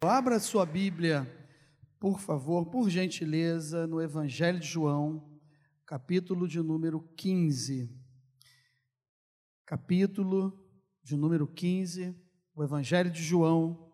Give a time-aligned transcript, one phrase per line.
[0.00, 1.26] Abra sua Bíblia,
[1.98, 5.28] por favor, por gentileza, no Evangelho de João,
[5.84, 7.90] capítulo de número 15.
[9.66, 10.56] Capítulo
[11.02, 12.16] de número 15,
[12.54, 13.92] o Evangelho de João.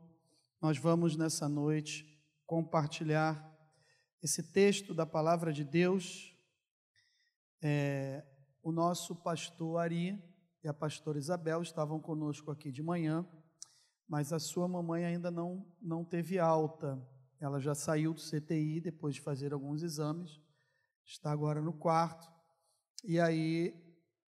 [0.61, 2.05] Nós vamos nessa noite
[2.45, 3.51] compartilhar
[4.23, 6.37] esse texto da palavra de Deus.
[7.63, 8.23] É,
[8.63, 10.23] o nosso pastor Ari
[10.63, 13.27] e a pastora Isabel estavam conosco aqui de manhã
[14.09, 17.01] mas a sua mamãe ainda não, não teve alta.
[17.41, 20.41] Ela já saiu do CTI depois de fazer alguns exames,
[21.05, 22.31] está agora no quarto.
[23.03, 23.75] E aí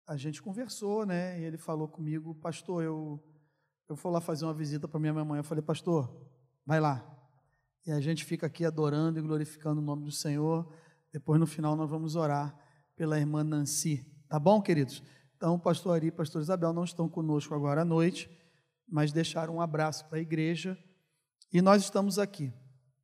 [0.07, 1.41] a gente conversou, né?
[1.41, 3.23] E ele falou comigo, pastor, eu,
[3.89, 5.39] eu vou lá fazer uma visita para minha mamãe.
[5.39, 6.15] Eu falei, pastor,
[6.65, 7.05] vai lá.
[7.87, 10.71] E a gente fica aqui adorando e glorificando o nome do Senhor.
[11.13, 12.55] Depois, no final, nós vamos orar
[12.97, 14.05] pela irmã Nancy.
[14.29, 15.03] Tá bom, queridos?
[15.37, 18.29] Então, pastor Ari e pastor Isabel não estão conosco agora à noite
[18.89, 20.79] mas deixaram um abraço para a igreja.
[21.53, 22.53] E nós estamos aqui.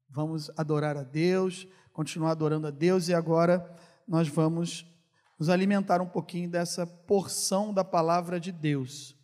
[0.09, 3.65] Vamos adorar a Deus, continuar adorando a Deus e agora
[4.07, 4.87] nós vamos
[5.39, 9.17] nos alimentar um pouquinho dessa porção da palavra de Deus.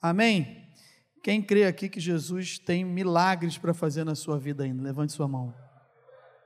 [0.00, 0.70] Amém?
[1.22, 4.82] Quem crê aqui que Jesus tem milagres para fazer na sua vida ainda?
[4.82, 5.54] Levante sua mão.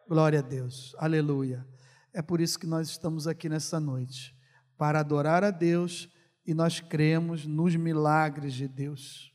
[0.09, 0.95] Glória a Deus.
[0.99, 1.67] Aleluia.
[2.15, 4.35] É por isso que nós estamos aqui nessa noite,
[4.79, 6.09] para adorar a Deus
[6.47, 9.30] e nós cremos nos milagres de Deus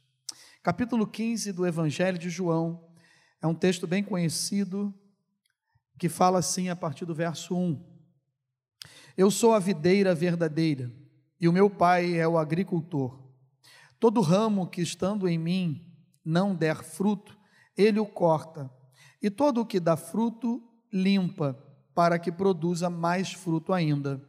[0.66, 2.90] capítulo 15 do Evangelho de João.
[3.40, 4.92] É um texto bem conhecido
[6.00, 7.86] que fala assim a partir do verso 1.
[9.16, 10.92] Eu sou a videira verdadeira
[11.40, 13.32] e o meu pai é o agricultor.
[14.00, 17.38] Todo ramo que estando em mim não der fruto,
[17.78, 18.68] ele o corta,
[19.22, 21.54] e todo o que dá fruto, limpa,
[21.94, 24.20] para que produza mais fruto ainda.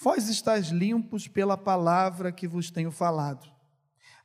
[0.00, 3.50] Vós estáis limpos pela palavra que vos tenho falado.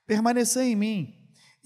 [0.05, 1.26] Permanecei em mim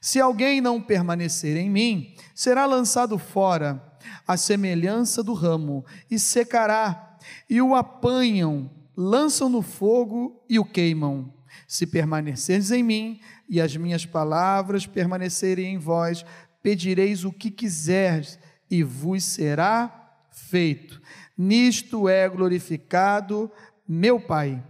[0.00, 3.84] Se alguém não permanecer em mim, será lançado fora,
[4.26, 7.18] à semelhança do ramo, e secará,
[7.48, 11.34] e o apanham, lançam no fogo e o queimam.
[11.68, 16.24] Se permanecerdes em mim, e as minhas palavras permanecerem em vós,
[16.62, 18.38] pedireis o que quiserdes,
[18.70, 21.00] e vos será feito.
[21.36, 23.50] Nisto é glorificado
[23.86, 24.62] meu Pai,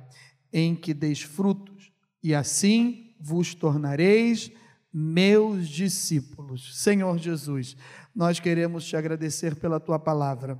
[0.52, 1.92] em que deis frutos,
[2.22, 4.50] e assim vos tornareis
[4.92, 6.82] meus discípulos.
[6.82, 7.76] Senhor Jesus,
[8.14, 10.58] nós queremos te agradecer pela tua palavra.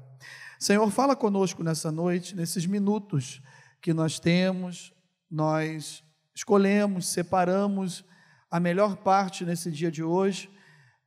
[0.58, 3.42] Senhor, fala conosco nessa noite, nesses minutos
[3.80, 4.92] que nós temos,
[5.30, 6.04] nós
[6.34, 8.04] escolhemos, separamos
[8.50, 10.50] a melhor parte nesse dia de hoje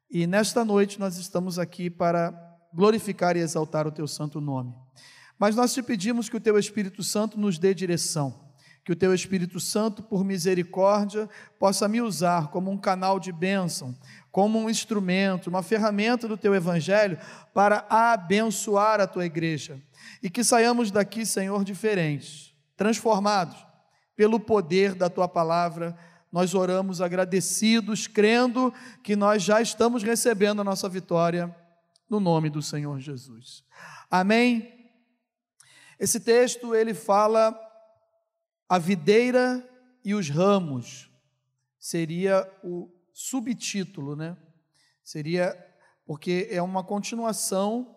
[0.10, 2.34] e nesta noite nós estamos aqui para
[2.74, 4.74] glorificar e exaltar o teu santo nome.
[5.38, 8.43] Mas nós te pedimos que o teu Espírito Santo nos dê direção
[8.84, 13.98] que o teu Espírito Santo, por misericórdia, possa me usar como um canal de bênção,
[14.30, 17.18] como um instrumento, uma ferramenta do teu evangelho
[17.54, 19.82] para abençoar a tua igreja.
[20.22, 23.66] E que saiamos daqui, Senhor, diferentes, transformados
[24.16, 25.96] pelo poder da tua palavra.
[26.32, 31.56] Nós oramos agradecidos, crendo que nós já estamos recebendo a nossa vitória
[32.10, 33.64] no nome do Senhor Jesus.
[34.12, 34.72] Amém.
[35.98, 37.58] Esse texto ele fala
[38.74, 39.64] a videira
[40.04, 41.08] e os ramos
[41.78, 44.36] seria o subtítulo, né?
[45.04, 45.56] Seria
[46.08, 47.96] porque é uma continuação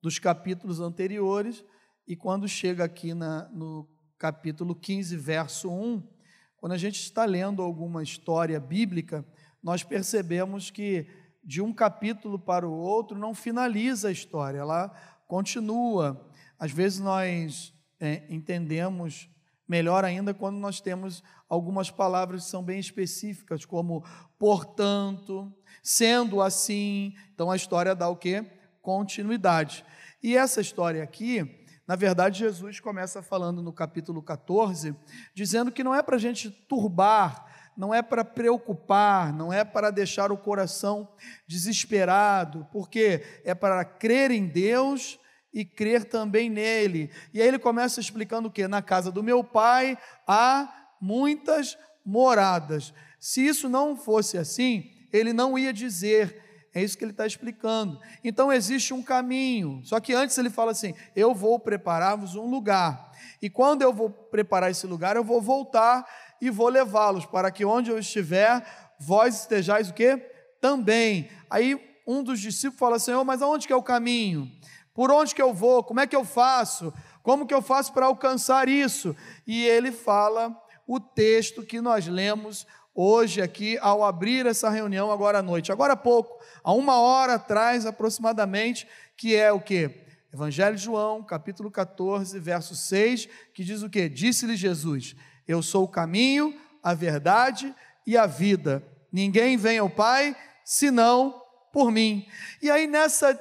[0.00, 1.64] dos capítulos anteriores
[2.06, 6.08] e quando chega aqui na, no capítulo 15, verso 1,
[6.56, 9.26] quando a gente está lendo alguma história bíblica,
[9.60, 11.04] nós percebemos que
[11.42, 14.88] de um capítulo para o outro não finaliza a história, ela
[15.26, 16.30] continua.
[16.60, 19.31] Às vezes nós é, entendemos
[19.72, 24.04] Melhor ainda quando nós temos algumas palavras que são bem específicas, como
[24.38, 25.50] portanto,
[25.82, 27.14] sendo assim.
[27.32, 28.44] Então a história dá o que?
[28.82, 29.82] Continuidade.
[30.22, 34.94] E essa história aqui, na verdade, Jesus começa falando no capítulo 14,
[35.34, 39.90] dizendo que não é para a gente turbar, não é para preocupar, não é para
[39.90, 41.08] deixar o coração
[41.46, 45.18] desesperado, porque é para crer em Deus
[45.52, 47.10] e crer também nele.
[47.32, 48.66] E aí ele começa explicando o que?
[48.66, 52.92] Na casa do meu pai há muitas moradas.
[53.20, 56.42] Se isso não fosse assim, ele não ia dizer
[56.74, 58.00] É isso que ele está explicando.
[58.24, 59.82] Então existe um caminho.
[59.84, 63.12] Só que antes ele fala assim: eu vou preparar-vos um lugar.
[63.42, 66.06] E quando eu vou preparar esse lugar, eu vou voltar
[66.40, 68.64] e vou levá-los para que onde eu estiver,
[68.98, 70.16] vós estejais o quê?
[70.60, 71.28] Também.
[71.50, 74.50] Aí um dos discípulos fala: Senhor, mas aonde que é o caminho?
[74.94, 75.82] Por onde que eu vou?
[75.82, 76.92] Como é que eu faço?
[77.22, 79.16] Como que eu faço para alcançar isso?
[79.46, 80.54] E ele fala
[80.86, 85.72] o texto que nós lemos hoje aqui ao abrir essa reunião agora à noite.
[85.72, 88.86] Agora há pouco, há uma hora atrás aproximadamente,
[89.16, 90.02] que é o que?
[90.32, 94.08] Evangelho de João, capítulo 14, verso 6, que diz o que?
[94.08, 95.14] Disse-lhe Jesus:
[95.46, 97.74] Eu sou o caminho, a verdade
[98.06, 98.82] e a vida.
[99.12, 100.34] Ninguém vem ao Pai
[100.64, 101.42] senão
[101.72, 102.26] por mim.
[102.62, 103.38] E aí, nessa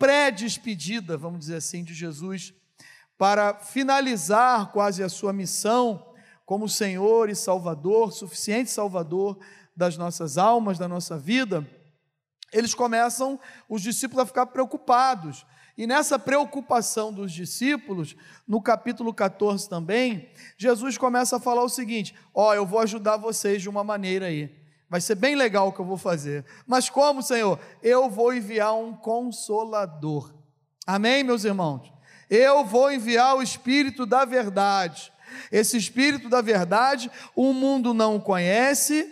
[0.00, 2.54] pré-despedida, vamos dizer assim, de Jesus,
[3.18, 6.14] para finalizar quase a sua missão,
[6.46, 9.38] como Senhor e Salvador, suficiente Salvador
[9.76, 11.68] das nossas almas, da nossa vida,
[12.50, 13.38] eles começam,
[13.68, 15.46] os discípulos, a ficar preocupados.
[15.76, 18.16] E nessa preocupação dos discípulos,
[18.48, 23.18] no capítulo 14 também, Jesus começa a falar o seguinte: Ó, oh, eu vou ajudar
[23.18, 24.59] vocês de uma maneira aí.
[24.90, 26.44] Vai ser bem legal o que eu vou fazer.
[26.66, 27.58] Mas como, Senhor?
[27.82, 30.34] Eu vou enviar um consolador.
[30.86, 31.90] Amém, meus irmãos?
[32.28, 35.12] Eu vou enviar o Espírito da Verdade
[35.50, 39.10] esse Espírito da verdade, o mundo não o conhece,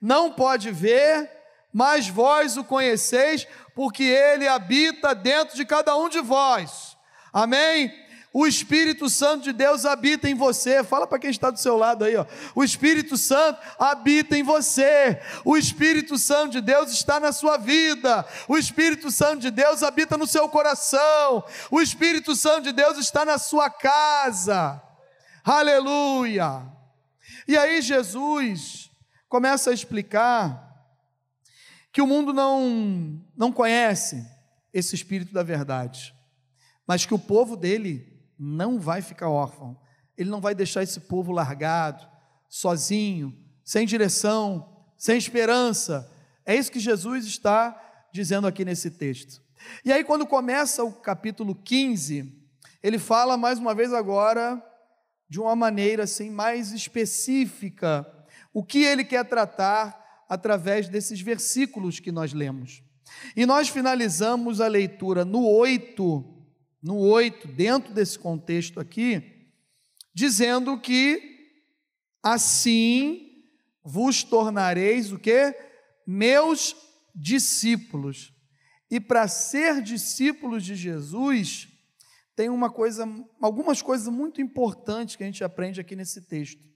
[0.00, 1.30] não pode ver,
[1.72, 6.96] mas vós o conheceis, porque ele habita dentro de cada um de vós.
[7.32, 7.92] Amém?
[8.38, 10.84] O Espírito Santo de Deus habita em você.
[10.84, 12.24] Fala para quem está do seu lado aí, ó.
[12.54, 15.20] O Espírito Santo habita em você.
[15.44, 18.24] O Espírito Santo de Deus está na sua vida.
[18.46, 21.42] O Espírito Santo de Deus habita no seu coração.
[21.68, 24.80] O Espírito Santo de Deus está na sua casa.
[25.42, 26.64] Aleluia!
[27.48, 28.88] E aí Jesus
[29.28, 30.64] começa a explicar
[31.92, 34.24] que o mundo não, não conhece
[34.72, 36.14] esse Espírito da verdade,
[36.86, 39.76] mas que o povo dele não vai ficar órfão,
[40.16, 42.06] ele não vai deixar esse povo largado,
[42.48, 46.10] sozinho, sem direção, sem esperança.
[46.44, 49.42] É isso que Jesus está dizendo aqui nesse texto.
[49.84, 52.32] E aí, quando começa o capítulo 15,
[52.82, 54.62] ele fala mais uma vez agora
[55.28, 58.06] de uma maneira assim mais específica
[58.52, 62.82] o que ele quer tratar através desses versículos que nós lemos.
[63.36, 66.37] E nós finalizamos a leitura no 8,
[66.88, 69.22] no 8, dentro desse contexto aqui,
[70.14, 71.20] dizendo que
[72.22, 73.44] assim
[73.84, 75.54] vos tornareis o que?
[76.06, 76.74] Meus
[77.14, 78.32] discípulos.
[78.90, 81.68] E para ser discípulos de Jesus,
[82.34, 83.06] tem uma coisa,
[83.38, 86.66] algumas coisas muito importantes que a gente aprende aqui nesse texto.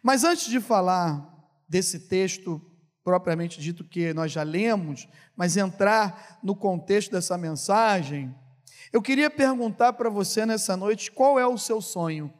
[0.00, 1.28] Mas antes de falar
[1.68, 2.64] desse texto
[3.02, 8.32] propriamente dito que nós já lemos, mas entrar no contexto dessa mensagem,
[8.92, 12.32] eu queria perguntar para você nessa noite qual é o seu sonho?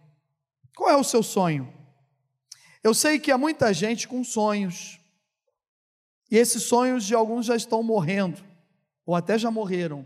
[0.76, 1.72] Qual é o seu sonho?
[2.82, 5.00] Eu sei que há muita gente com sonhos,
[6.30, 8.42] e esses sonhos de alguns já estão morrendo,
[9.06, 10.04] ou até já morreram.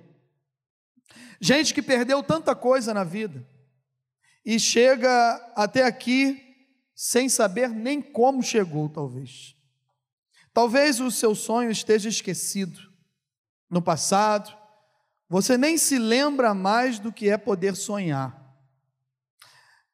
[1.41, 3.47] Gente que perdeu tanta coisa na vida
[4.45, 6.43] e chega até aqui
[6.95, 9.55] sem saber nem como chegou, talvez.
[10.53, 12.81] Talvez o seu sonho esteja esquecido
[13.69, 14.57] no passado,
[15.29, 18.47] você nem se lembra mais do que é poder sonhar.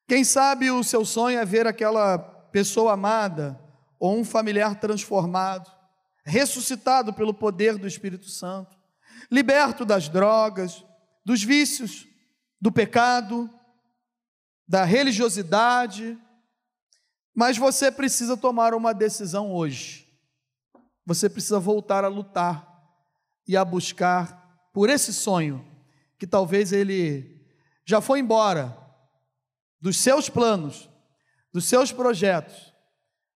[0.07, 3.59] Quem sabe o seu sonho é ver aquela pessoa amada
[3.99, 5.71] ou um familiar transformado,
[6.25, 8.77] ressuscitado pelo poder do Espírito Santo,
[9.31, 10.85] liberto das drogas,
[11.25, 12.07] dos vícios,
[12.61, 13.49] do pecado,
[14.69, 16.19] da religiosidade,
[17.35, 20.07] mas você precisa tomar uma decisão hoje.
[21.07, 22.69] Você precisa voltar a lutar
[23.49, 24.42] e a buscar
[24.73, 25.65] por esse sonho
[26.19, 27.41] que talvez ele
[27.85, 28.77] já foi embora
[29.81, 30.89] dos seus planos,
[31.53, 32.73] dos seus projetos,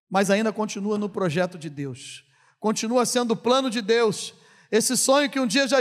[0.08, 2.24] mas ainda continua no projeto de Deus.
[2.60, 4.32] Continua sendo o plano de Deus.
[4.70, 5.78] Esse sonho que um dia já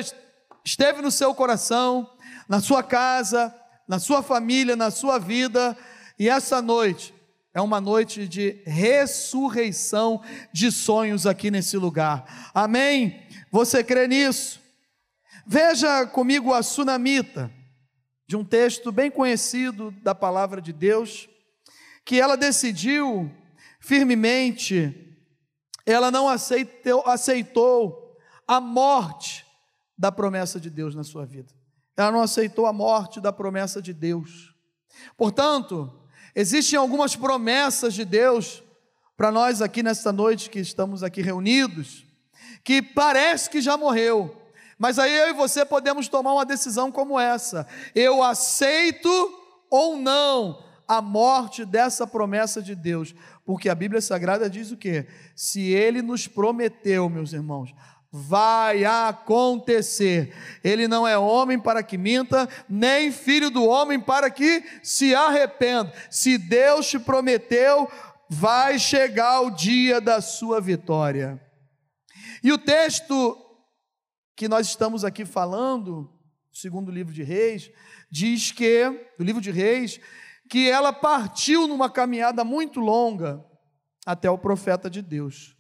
[0.66, 2.10] esteve no seu coração,
[2.50, 3.54] na sua casa,
[3.88, 5.78] na sua família, na sua vida,
[6.18, 7.14] e essa noite
[7.54, 10.22] é uma noite de ressurreição
[10.52, 12.52] de sonhos aqui nesse lugar.
[12.54, 13.22] Amém?
[13.52, 14.65] Você crê nisso?
[15.48, 17.52] Veja comigo a sunamita,
[18.28, 21.30] de um texto bem conhecido da palavra de Deus,
[22.04, 23.32] que ela decidiu
[23.80, 25.16] firmemente,
[25.86, 29.46] ela não aceitou, aceitou a morte
[29.96, 31.54] da promessa de Deus na sua vida.
[31.96, 34.52] Ela não aceitou a morte da promessa de Deus.
[35.16, 35.94] Portanto,
[36.34, 38.64] existem algumas promessas de Deus
[39.16, 42.04] para nós aqui nesta noite que estamos aqui reunidos,
[42.64, 44.45] que parece que já morreu,
[44.78, 49.10] mas aí eu e você podemos tomar uma decisão como essa: eu aceito
[49.70, 53.16] ou não a morte dessa promessa de Deus,
[53.46, 55.06] porque a Bíblia Sagrada diz o que?
[55.36, 57.74] Se Ele nos prometeu, meus irmãos,
[58.12, 60.34] vai acontecer.
[60.64, 65.92] Ele não é homem para que minta, nem filho do homem para que se arrependa.
[66.10, 67.90] Se Deus te prometeu,
[68.30, 71.42] vai chegar o dia da sua vitória.
[72.44, 73.45] E o texto
[74.36, 76.14] que nós estamos aqui falando,
[76.52, 77.72] segundo o livro de Reis,
[78.12, 80.00] diz que, do livro de Reis,
[80.50, 83.44] que ela partiu numa caminhada muito longa
[84.06, 85.56] até o profeta de Deus.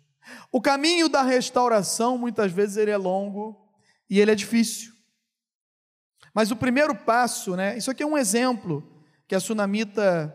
[0.52, 3.56] O caminho da restauração, muitas vezes, ele é longo
[4.10, 4.94] e ele é difícil.
[6.34, 7.78] Mas o primeiro passo, né?
[7.78, 8.84] Isso aqui é um exemplo
[9.28, 10.34] que a sunamita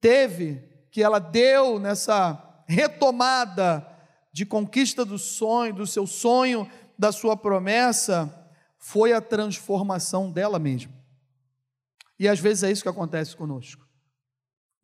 [0.00, 3.86] teve, que ela deu nessa retomada
[4.32, 8.34] de conquista do sonho, do seu sonho, da sua promessa,
[8.78, 10.92] foi a transformação dela mesma.
[12.18, 13.86] E às vezes é isso que acontece conosco.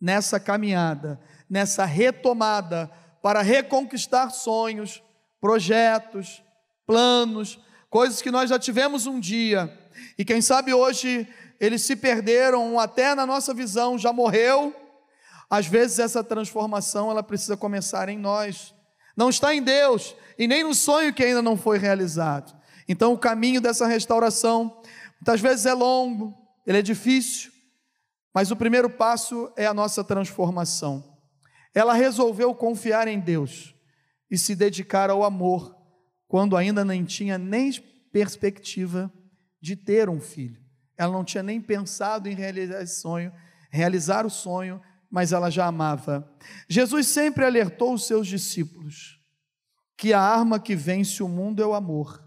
[0.01, 2.91] Nessa caminhada, nessa retomada
[3.23, 5.03] para reconquistar sonhos,
[5.41, 6.43] projetos,
[6.87, 7.59] planos,
[7.91, 9.77] coisas que nós já tivemos um dia
[10.19, 11.27] e quem sabe hoje
[11.59, 14.75] eles se perderam, até na nossa visão já morreu.
[15.49, 18.75] Às vezes essa transformação ela precisa começar em nós.
[19.17, 22.55] Não está em Deus e nem no sonho que ainda não foi realizado.
[22.89, 24.81] Então o caminho dessa restauração
[25.21, 26.35] muitas vezes é longo,
[26.67, 27.51] ele é difícil,
[28.35, 31.19] mas o primeiro passo é a nossa transformação.
[31.75, 33.75] Ela resolveu confiar em Deus
[34.31, 35.75] e se dedicar ao amor,
[36.29, 37.73] quando ainda nem tinha nem
[38.13, 39.13] perspectiva
[39.61, 40.61] de ter um filho.
[40.97, 43.33] Ela não tinha nem pensado em realizar esse sonho,
[43.71, 46.29] realizar o sonho, mas ela já amava.
[46.69, 49.24] Jesus sempre alertou os seus discípulos
[49.97, 52.23] que a arma que vence o mundo é o amor.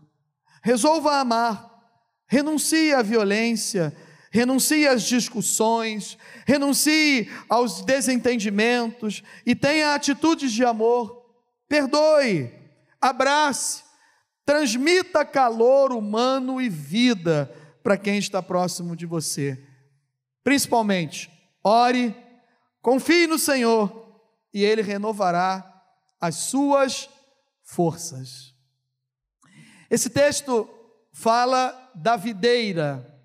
[0.63, 1.69] Resolva amar,
[2.27, 3.95] renuncie à violência,
[4.31, 11.25] renuncie às discussões, renuncie aos desentendimentos e tenha atitudes de amor.
[11.67, 12.53] Perdoe,
[13.01, 13.83] abrace,
[14.45, 19.61] transmita calor humano e vida para quem está próximo de você.
[20.43, 21.29] Principalmente,
[21.63, 22.15] ore,
[22.81, 24.21] confie no Senhor
[24.53, 25.73] e Ele renovará
[26.19, 27.09] as suas
[27.67, 28.55] forças.
[29.91, 30.67] Esse texto
[31.11, 33.17] fala da videira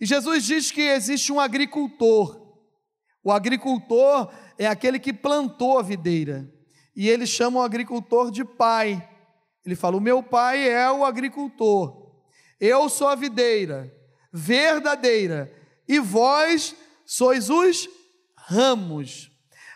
[0.00, 2.56] e Jesus diz que existe um agricultor.
[3.22, 6.50] O agricultor é aquele que plantou a videira.
[6.96, 9.06] E ele chama o agricultor de pai.
[9.64, 12.14] Ele fala: O meu pai é o agricultor.
[12.58, 13.94] Eu sou a videira
[14.32, 15.52] verdadeira.
[15.86, 16.74] E vós
[17.04, 17.86] sois os
[18.36, 19.30] ramos.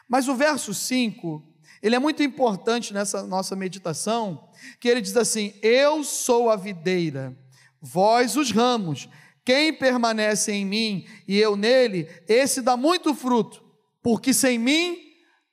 [0.09, 1.43] Mas o verso 5,
[1.85, 4.49] ele é muito importante nessa nossa meditação,
[4.81, 7.37] que ele diz assim: Eu sou a videira,
[7.79, 9.07] vós os ramos.
[9.45, 13.63] Quem permanece em mim e eu nele, esse dá muito fruto,
[14.03, 14.97] porque sem mim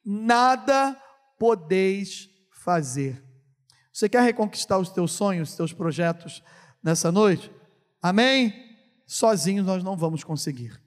[0.06, 0.98] nada
[1.38, 3.22] podeis fazer.
[3.92, 6.42] Você quer reconquistar os teus sonhos, os teus projetos
[6.82, 7.52] nessa noite?
[8.02, 8.54] Amém?
[9.06, 10.80] Sozinhos nós não vamos conseguir.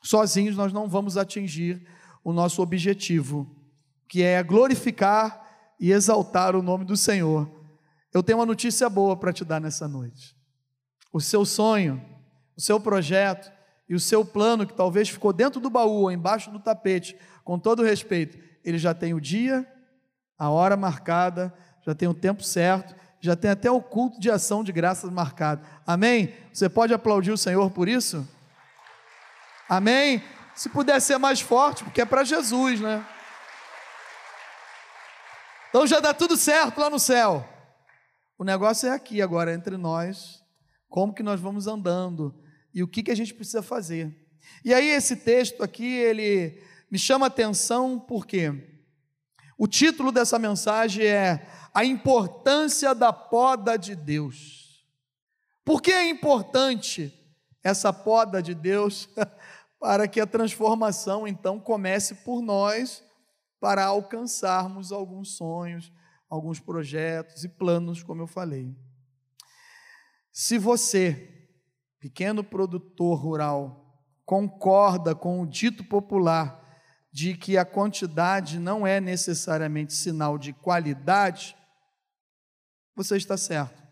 [0.00, 1.84] Sozinhos nós não vamos atingir
[2.22, 3.59] o nosso objetivo,
[4.10, 7.50] que é glorificar e exaltar o nome do Senhor.
[8.12, 10.36] Eu tenho uma notícia boa para te dar nessa noite.
[11.10, 12.10] O seu sonho
[12.60, 13.50] o seu projeto
[13.88, 17.58] e o seu plano, que talvez ficou dentro do baú ou embaixo do tapete, com
[17.58, 19.66] todo respeito, ele já tem o dia,
[20.38, 21.52] a hora marcada,
[21.86, 25.66] já tem o tempo certo, já tem até o culto de ação de graças marcado.
[25.86, 26.34] Amém?
[26.52, 28.28] Você pode aplaudir o Senhor por isso?
[29.66, 30.22] Amém?
[30.54, 33.02] Se puder ser mais forte, porque é para Jesus, né?
[35.70, 37.48] Então já dá tudo certo lá no céu.
[38.36, 40.44] O negócio é aqui agora entre nós.
[40.88, 42.34] Como que nós vamos andando?
[42.74, 44.14] e o que, que a gente precisa fazer.
[44.64, 48.52] E aí esse texto aqui, ele me chama atenção porque
[49.58, 54.86] o título dessa mensagem é A Importância da Poda de Deus.
[55.64, 57.12] Por que é importante
[57.62, 59.08] essa poda de Deus?
[59.78, 63.02] para que a transformação então comece por nós,
[63.60, 65.92] para alcançarmos alguns sonhos,
[66.28, 68.74] alguns projetos e planos, como eu falei.
[70.32, 71.36] Se você
[72.00, 76.58] pequeno produtor rural, concorda com o dito popular
[77.12, 81.54] de que a quantidade não é necessariamente sinal de qualidade,
[82.96, 83.82] você está certo.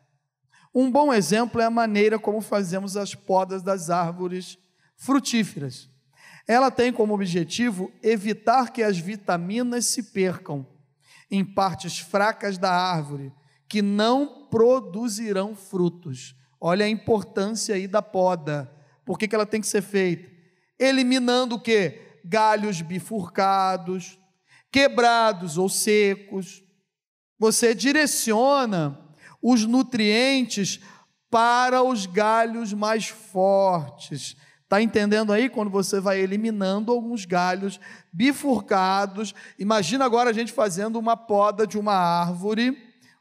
[0.74, 4.56] Um bom exemplo é a maneira como fazemos as podas das árvores
[4.96, 5.90] frutíferas.
[6.48, 10.66] Ela tem como objetivo evitar que as vitaminas se percam
[11.30, 13.30] em partes fracas da árvore,
[13.68, 16.34] que não produzirão frutos.
[16.58, 18.72] Olha a importância aí da poda.
[19.04, 20.26] Por que, que ela tem que ser feita?
[20.78, 22.00] Eliminando o que?
[22.24, 24.18] Galhos bifurcados,
[24.72, 26.64] quebrados ou secos.
[27.38, 28.98] Você direciona
[29.42, 30.80] os nutrientes
[31.30, 34.34] para os galhos mais fortes.
[34.68, 37.80] Está entendendo aí quando você vai eliminando alguns galhos
[38.12, 39.34] bifurcados?
[39.58, 42.76] Imagina agora a gente fazendo uma poda de uma árvore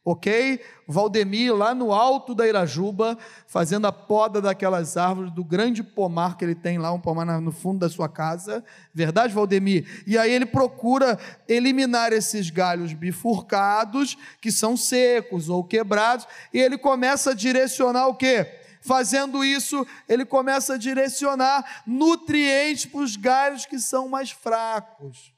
[0.10, 0.62] ok?
[0.88, 6.46] Valdemir, lá no alto da Irajuba, fazendo a poda daquelas árvores, do grande pomar que
[6.46, 8.64] ele tem lá, um pomar no fundo da sua casa,
[8.94, 9.86] verdade, Valdemir?
[10.08, 16.78] E aí ele procura eliminar esses galhos bifurcados, que são secos ou quebrados, e ele
[16.78, 18.48] começa a direcionar o quê?
[18.88, 25.34] Fazendo isso, ele começa a direcionar nutrientes para os galhos que são mais fracos.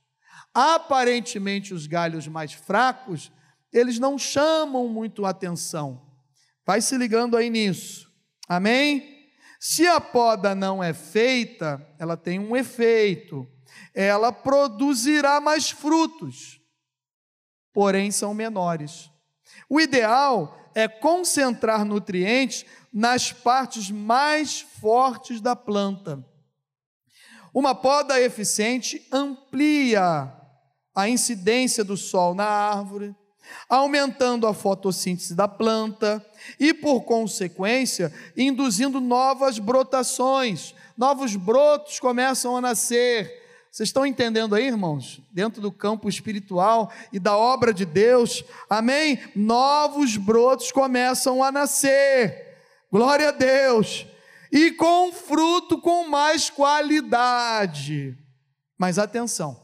[0.54, 3.32] Aparentemente, os galhos mais fracos
[3.74, 6.02] eles não chamam muito atenção.
[6.66, 8.12] Vai se ligando aí nisso.
[8.48, 9.28] Amém?
[9.60, 13.48] Se a poda não é feita, ela tem um efeito.
[13.96, 16.62] Ela produzirá mais frutos,
[17.74, 19.10] porém são menores.
[19.68, 26.24] O ideal é concentrar nutrientes nas partes mais fortes da planta.
[27.54, 30.34] Uma poda eficiente amplia
[30.94, 33.16] a incidência do sol na árvore,
[33.68, 36.24] aumentando a fotossíntese da planta
[36.60, 40.76] e, por consequência, induzindo novas brotações.
[40.98, 43.49] Novos brotos começam a nascer.
[43.72, 45.22] Vocês estão entendendo aí, irmãos?
[45.32, 49.20] Dentro do campo espiritual e da obra de Deus, amém?
[49.36, 52.58] Novos brotos começam a nascer.
[52.92, 54.08] Glória a Deus.
[54.52, 58.18] E com fruto com mais qualidade.
[58.76, 59.62] Mas atenção,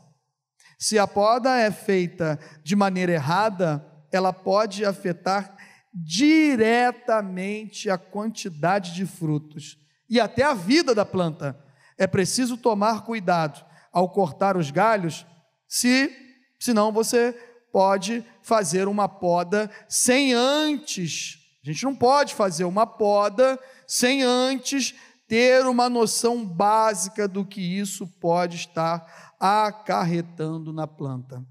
[0.78, 5.58] se a poda é feita de maneira errada, ela pode afetar
[5.92, 11.60] diretamente a quantidade de frutos e até a vida da planta.
[11.98, 15.26] É preciso tomar cuidado ao cortar os galhos,
[15.70, 16.14] se
[16.60, 17.32] senão você
[17.72, 21.38] pode fazer uma poda sem antes.
[21.64, 24.94] A gente não pode fazer uma poda sem antes
[25.30, 31.42] ter uma noção básica do que isso pode estar acarretando na planta.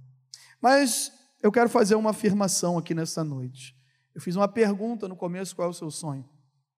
[0.61, 1.11] Mas
[1.42, 3.74] eu quero fazer uma afirmação aqui nessa noite.
[4.14, 6.28] Eu fiz uma pergunta no começo: qual é o seu sonho?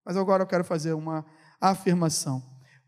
[0.05, 1.27] Mas agora eu quero fazer uma
[1.61, 2.41] afirmação.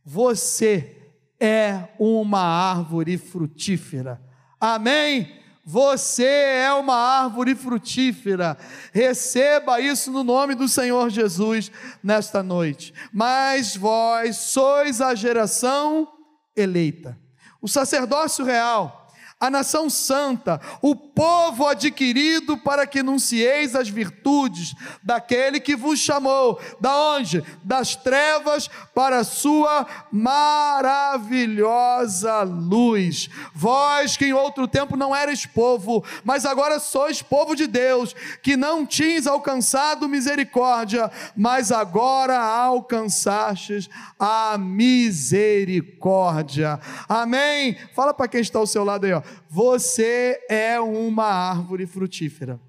[0.05, 1.08] Você
[1.41, 4.21] é uma árvore frutífera.
[4.61, 5.37] Amém?
[5.65, 8.57] Você é uma árvore frutífera.
[8.93, 11.71] Receba isso no nome do Senhor Jesus
[12.03, 12.95] nesta noite.
[13.13, 16.09] Mas vós sois a geração
[16.57, 17.19] eleita
[17.61, 19.08] o sacerdócio real,
[19.41, 26.61] a nação santa, o povo adquirido para que anuncieis as virtudes daquele que vos chamou,
[26.81, 27.45] da onde?
[27.63, 33.31] Das trevas para a sua maravilhosa luz.
[33.55, 38.57] Vós que em outro tempo não eres povo, mas agora sois povo de Deus, que
[38.57, 46.81] não tinhas alcançado misericórdia, mas agora alcançastes a misericórdia.
[47.09, 47.79] Amém.
[47.95, 49.23] Fala para quem está ao seu lado aí, ó.
[49.49, 52.61] Você é uma árvore frutífera.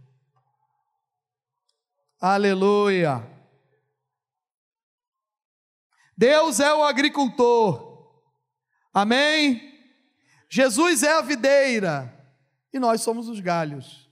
[2.19, 3.26] Aleluia.
[6.17, 7.89] Deus é o agricultor.
[8.93, 9.69] Amém?
[10.50, 12.13] Jesus é a videira
[12.74, 14.10] e nós somos os galhos.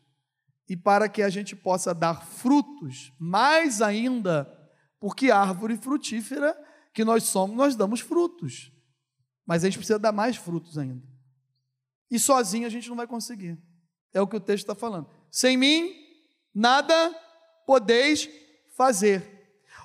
[0.70, 4.46] E para que a gente possa dar frutos, mais ainda,
[5.00, 6.58] porque árvore frutífera
[6.94, 8.72] que nós somos, nós damos frutos.
[9.46, 11.17] Mas a gente precisa dar mais frutos ainda.
[12.10, 13.58] E sozinho a gente não vai conseguir.
[14.14, 15.10] É o que o texto está falando.
[15.32, 15.94] Sem mim,
[16.54, 17.16] nada
[17.66, 18.30] podeis
[18.76, 19.38] fazer.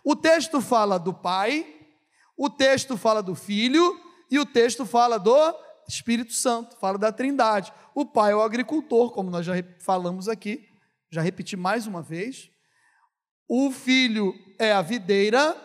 [0.05, 1.67] O texto fala do Pai,
[2.37, 5.35] o texto fala do Filho e o texto fala do
[5.89, 7.73] Espírito Santo, fala da Trindade.
[7.95, 10.69] O Pai é o agricultor, como nós já falamos aqui,
[11.11, 12.51] já repeti mais uma vez.
[13.49, 15.57] O Filho é a videira,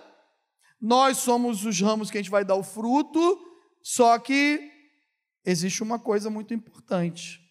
[0.80, 3.40] nós somos os ramos que a gente vai dar o fruto,
[3.82, 4.77] só que
[5.48, 7.42] existe uma coisa muito importante.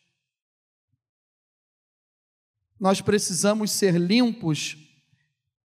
[2.78, 4.76] Nós precisamos ser limpos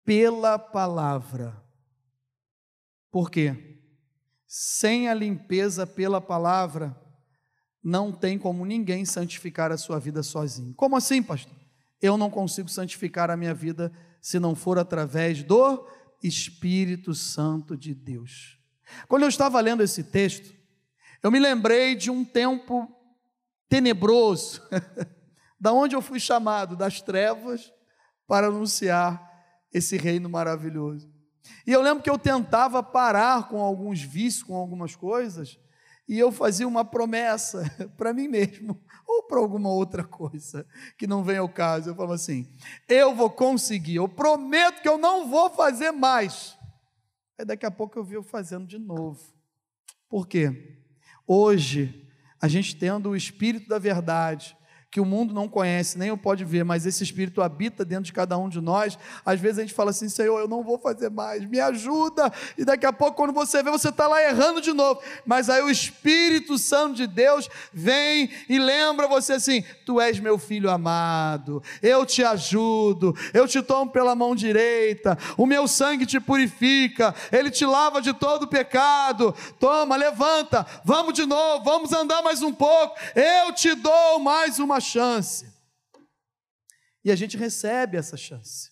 [0.04, 1.64] pela palavra.
[3.12, 3.80] Por quê?
[4.48, 7.00] Sem a limpeza pela palavra,
[7.84, 10.74] não tem como ninguém santificar a sua vida sozinho.
[10.74, 11.56] Como assim, pastor?
[12.02, 15.88] Eu não consigo santificar a minha vida se não for através do
[16.24, 18.60] Espírito Santo de Deus.
[19.08, 20.55] Quando eu estava lendo esse texto,
[21.26, 22.88] eu me lembrei de um tempo
[23.68, 24.62] tenebroso,
[25.60, 26.76] Da onde eu fui chamado?
[26.76, 27.74] Das trevas
[28.28, 29.20] para anunciar
[29.74, 31.12] esse reino maravilhoso.
[31.66, 35.60] E eu lembro que eu tentava parar com alguns vícios, com algumas coisas,
[36.08, 37.64] e eu fazia uma promessa
[37.98, 40.68] para mim mesmo, ou para alguma outra coisa
[41.00, 41.90] que não vem ao caso.
[41.90, 42.48] Eu falava assim:
[42.88, 46.56] eu vou conseguir, eu prometo que eu não vou fazer mais.
[47.40, 49.20] Aí daqui a pouco eu vi eu fazendo de novo.
[50.08, 50.75] Por quê?
[51.28, 52.08] Hoje,
[52.40, 54.56] a gente tendo o Espírito da Verdade,
[54.96, 58.14] que o mundo não conhece, nem o pode ver, mas esse Espírito habita dentro de
[58.14, 58.98] cada um de nós.
[59.26, 62.32] Às vezes a gente fala assim: Senhor, eu não vou fazer mais, me ajuda.
[62.58, 65.02] E daqui a pouco, quando você vê, você está lá errando de novo.
[65.26, 70.38] Mas aí o Espírito Santo de Deus vem e lembra você assim: Tu és meu
[70.38, 76.22] filho amado, eu te ajudo, eu te tomo pela mão direita, o meu sangue te
[76.22, 79.36] purifica, ele te lava de todo pecado.
[79.60, 82.96] Toma, levanta, vamos de novo, vamos andar mais um pouco.
[83.14, 85.46] Eu te dou mais uma chance.
[87.04, 88.72] E a gente recebe essa chance.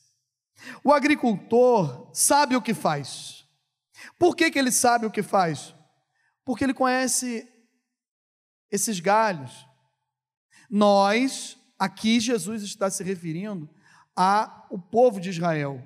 [0.84, 3.46] O agricultor sabe o que faz.
[4.18, 5.76] Por que, que ele sabe o que faz?
[6.46, 7.48] Porque ele conhece
[8.72, 9.68] esses galhos.
[10.70, 13.70] Nós, aqui Jesus está se referindo
[14.16, 15.84] ao povo de Israel,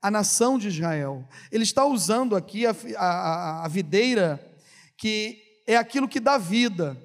[0.00, 1.26] a nação de Israel.
[1.50, 4.40] Ele está usando aqui a, a, a videira,
[4.96, 6.96] que é aquilo que dá vida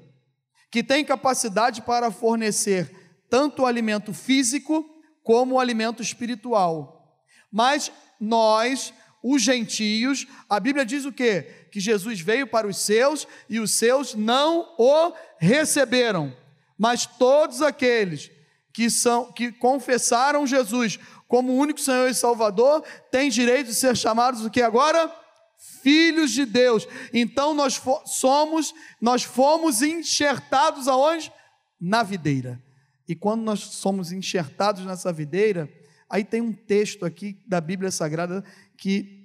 [0.72, 2.96] que tem capacidade para fornecer
[3.30, 4.86] tanto o alimento físico
[5.24, 7.18] como o alimento espiritual.
[7.52, 11.68] Mas nós, os gentios, a Bíblia diz o quê?
[11.72, 16.36] Que Jesus veio para os seus e os seus não o receberam.
[16.78, 18.32] Mas todos aqueles
[18.74, 24.44] que são que confessaram Jesus como único Senhor e Salvador têm direito de ser chamados
[24.46, 25.14] o que agora?
[25.60, 26.88] Filhos de Deus.
[27.14, 31.32] Então nós somos, nós fomos enxertados aonde?
[31.80, 32.62] Na videira.
[33.08, 35.70] E quando nós somos enxertados nessa videira,
[36.10, 38.44] aí tem um texto aqui da Bíblia Sagrada
[38.78, 39.20] que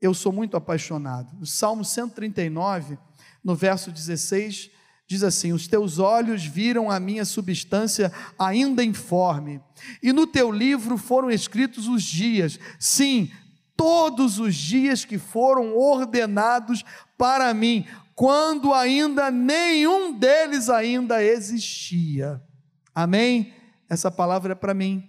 [0.00, 1.36] eu sou muito apaixonado.
[1.40, 2.98] O Salmo 139,
[3.42, 4.70] no verso 16,
[5.06, 9.60] diz assim: Os teus olhos viram a minha substância ainda informe,
[10.02, 13.30] e no teu livro foram escritos os dias, sim,
[13.76, 16.84] todos os dias que foram ordenados
[17.18, 22.42] para mim, quando ainda nenhum deles ainda existia.
[22.94, 23.52] Amém?
[23.88, 25.08] Essa palavra é para mim.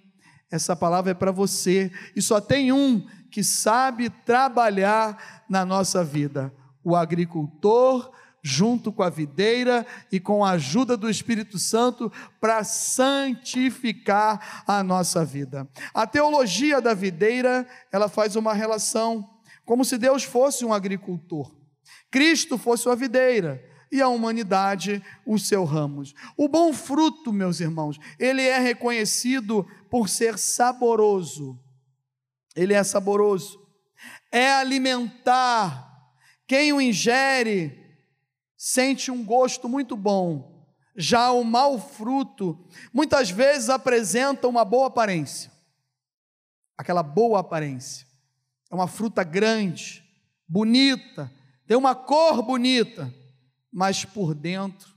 [0.52, 1.92] Essa palavra é para você.
[2.16, 6.54] E só tem um que sabe trabalhar na nossa vida:
[6.84, 8.12] o agricultor
[8.48, 15.26] junto com a videira e com a ajuda do Espírito Santo para santificar a nossa
[15.26, 15.68] vida.
[15.94, 19.30] A teologia da videira, ela faz uma relação
[19.66, 21.54] como se Deus fosse um agricultor.
[22.10, 26.14] Cristo fosse a videira e a humanidade os seus ramos.
[26.38, 31.60] O bom fruto, meus irmãos, ele é reconhecido por ser saboroso.
[32.56, 33.60] Ele é saboroso.
[34.32, 35.86] É alimentar.
[36.48, 37.87] Quem o ingere
[38.58, 40.66] sente um gosto muito bom.
[40.96, 45.52] Já o mau fruto muitas vezes apresenta uma boa aparência.
[46.76, 48.08] Aquela boa aparência.
[48.72, 50.04] É uma fruta grande,
[50.48, 51.32] bonita,
[51.68, 53.14] tem uma cor bonita,
[53.72, 54.96] mas por dentro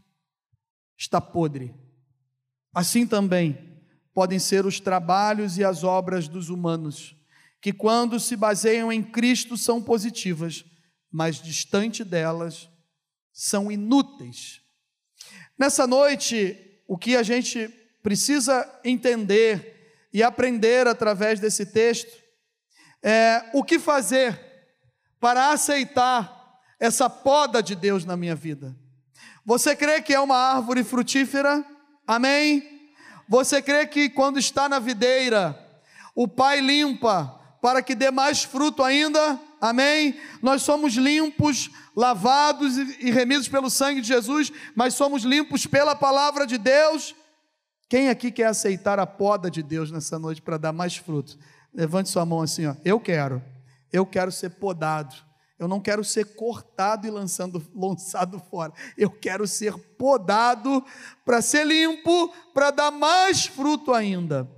[0.97, 1.75] está podre.
[2.75, 3.59] Assim também
[4.15, 7.15] podem ser os trabalhos e as obras dos humanos,
[7.61, 10.65] que quando se baseiam em Cristo são positivas,
[11.13, 12.69] mas distante delas
[13.41, 14.61] são inúteis.
[15.59, 17.69] Nessa noite, o que a gente
[18.03, 22.23] precisa entender e aprender através desse texto
[23.03, 24.39] é o que fazer
[25.19, 28.77] para aceitar essa poda de Deus na minha vida.
[29.43, 31.65] Você crê que é uma árvore frutífera?
[32.07, 32.93] Amém?
[33.27, 35.59] Você crê que quando está na videira,
[36.15, 39.41] o Pai limpa para que dê mais fruto ainda?
[39.61, 40.19] Amém?
[40.41, 46.47] Nós somos limpos, lavados e remidos pelo sangue de Jesus, mas somos limpos pela palavra
[46.47, 47.15] de Deus.
[47.89, 51.37] Quem aqui quer aceitar a poda de Deus nessa noite para dar mais fruto?
[51.75, 52.75] Levante sua mão assim, ó.
[52.85, 53.43] Eu quero.
[53.93, 55.15] Eu quero ser podado.
[55.59, 58.73] Eu não quero ser cortado e lançando, lançado fora.
[58.97, 60.83] Eu quero ser podado
[61.23, 64.51] para ser limpo, para dar mais fruto ainda.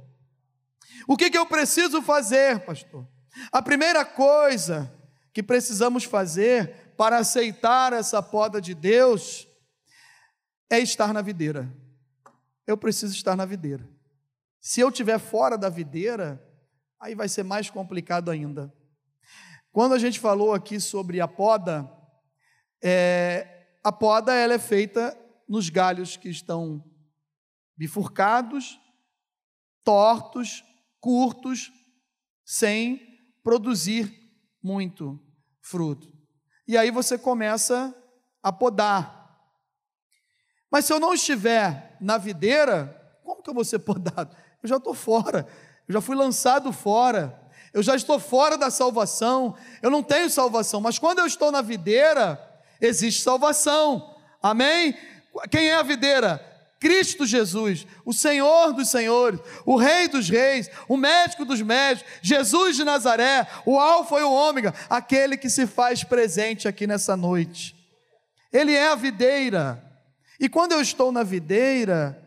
[1.09, 3.05] O que, que eu preciso fazer, pastor?
[3.51, 4.93] A primeira coisa
[5.33, 9.49] que precisamos fazer para aceitar essa poda de Deus
[10.71, 11.73] é estar na videira.
[12.67, 13.89] Eu preciso estar na videira.
[14.61, 16.43] Se eu estiver fora da videira,
[17.01, 18.73] aí vai ser mais complicado ainda.
[19.73, 21.91] Quando a gente falou aqui sobre a poda,
[22.83, 25.19] é, a poda ela é feita
[25.49, 26.85] nos galhos que estão
[27.77, 28.79] bifurcados,
[29.83, 30.63] tortos,
[31.01, 31.73] curtos,
[32.45, 33.12] sem
[33.43, 34.13] produzir
[34.63, 35.19] muito
[35.61, 36.13] fruto.
[36.67, 37.95] E aí você começa
[38.43, 39.23] a podar.
[40.71, 44.35] Mas se eu não estiver na videira, como que eu vou ser podado?
[44.63, 45.47] Eu já estou fora,
[45.89, 47.39] eu já fui lançado fora,
[47.75, 51.63] eu já estou fora da salvação, eu não tenho salvação, mas quando eu estou na
[51.63, 52.41] videira,
[52.81, 54.97] existe salvação, amém?
[55.51, 56.52] Quem é a videira?
[56.83, 62.75] Cristo Jesus, o Senhor dos Senhores, o Rei dos Reis, o médico dos médicos, Jesus
[62.75, 67.77] de Nazaré, o Alfa e o Ômega, aquele que se faz presente aqui nessa noite.
[68.53, 69.81] Ele é a videira.
[70.41, 72.21] E quando eu estou na videira,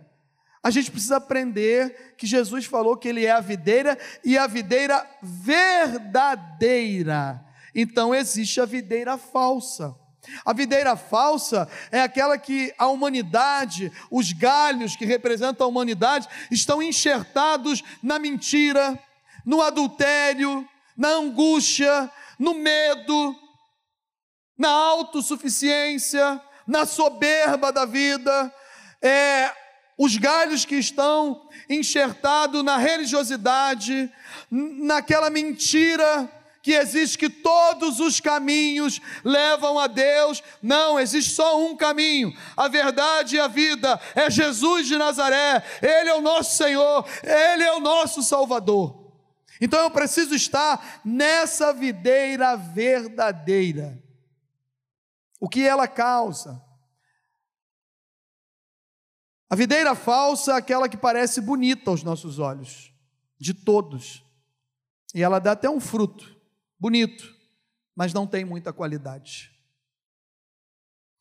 [0.64, 5.06] a gente precisa aprender que Jesus falou que ele é a videira e a videira
[5.22, 6.66] verdadeira.
[7.76, 9.94] Então existe a videira falsa.
[10.44, 16.82] A videira falsa é aquela que a humanidade, os galhos que representam a humanidade, estão
[16.82, 19.00] enxertados na mentira,
[19.46, 23.36] no adultério, na angústia, no medo,
[24.58, 28.54] na autossuficiência, na soberba da vida.
[29.02, 29.52] É,
[29.98, 34.12] os galhos que estão enxertados na religiosidade,
[34.50, 36.30] naquela mentira
[36.66, 40.42] que existe que todos os caminhos levam a Deus.
[40.64, 42.36] Não, existe só um caminho.
[42.58, 45.64] A verdade e a vida é Jesus de Nazaré.
[45.80, 49.14] Ele é o nosso Senhor, ele é o nosso Salvador.
[49.62, 54.04] Então eu preciso estar nessa videira verdadeira.
[55.40, 56.60] O que ela causa?
[59.52, 62.92] A videira falsa é aquela que parece bonita aos nossos olhos,
[63.38, 64.26] de todos.
[65.14, 66.35] E ela dá até um fruto
[66.80, 67.34] bonito,
[67.96, 69.52] mas não tem muita qualidade.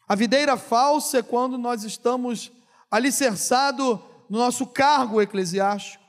[0.06, 2.52] A videira falsa é quando nós estamos
[2.90, 6.04] alicerçados no nosso cargo eclesiástico,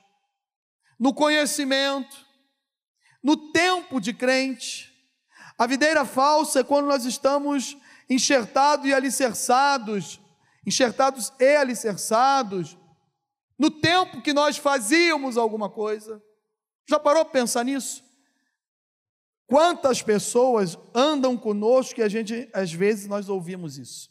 [0.99, 2.25] no conhecimento,
[3.23, 4.93] no tempo de crente.
[5.57, 7.77] A videira falsa é quando nós estamos
[8.09, 10.19] enxertados e alicerçados,
[10.65, 12.77] enxertados e alicerçados,
[13.57, 16.21] no tempo que nós fazíamos alguma coisa.
[16.87, 18.04] Já parou para pensar nisso?
[19.47, 24.09] Quantas pessoas andam conosco e a gente, às vezes, nós ouvimos isso.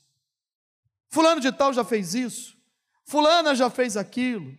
[1.08, 2.56] Fulano de tal já fez isso,
[3.04, 4.52] fulana já fez aquilo.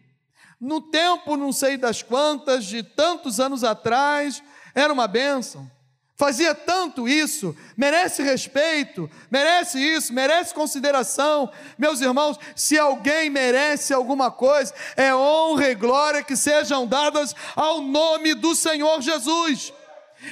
[0.60, 4.42] No tempo, não sei das quantas, de tantos anos atrás,
[4.74, 5.70] era uma bênção.
[6.18, 11.52] Fazia tanto isso, merece respeito, merece isso, merece consideração.
[11.78, 17.82] Meus irmãos, se alguém merece alguma coisa, é honra e glória que sejam dadas ao
[17.82, 19.74] nome do Senhor Jesus.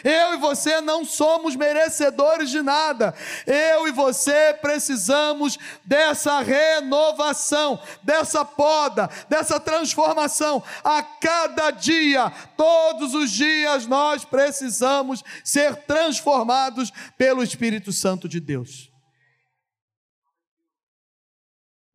[0.03, 3.13] Eu e você não somos merecedores de nada.
[3.45, 10.63] Eu e você precisamos dessa renovação, dessa poda, dessa transformação.
[10.83, 18.91] A cada dia, todos os dias, nós precisamos ser transformados pelo Espírito Santo de Deus.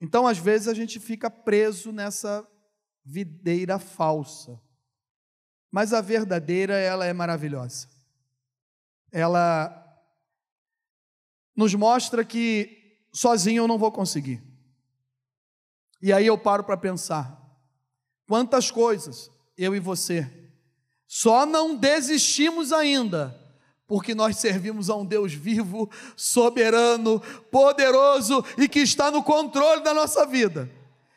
[0.00, 2.46] Então, às vezes, a gente fica preso nessa
[3.04, 4.61] videira falsa.
[5.70, 7.88] Mas a verdadeira, ela é maravilhosa.
[9.12, 9.74] Ela
[11.54, 14.42] nos mostra que sozinho eu não vou conseguir.
[16.00, 17.38] E aí eu paro para pensar:
[18.26, 20.31] quantas coisas eu e você
[21.09, 23.35] só não desistimos ainda,
[23.87, 27.18] porque nós servimos a um Deus vivo, soberano,
[27.50, 30.70] poderoso e que está no controle da nossa vida.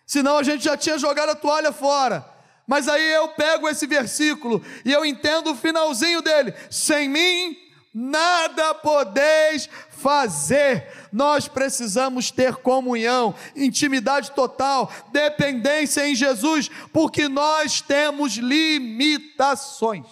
[0.08, 2.26] Senão a gente já tinha jogado a toalha fora.
[2.72, 7.58] Mas aí eu pego esse versículo e eu entendo o finalzinho dele: sem mim
[7.94, 10.88] nada podeis fazer.
[11.12, 20.08] Nós precisamos ter comunhão, intimidade total, dependência em Jesus, porque nós temos limitações.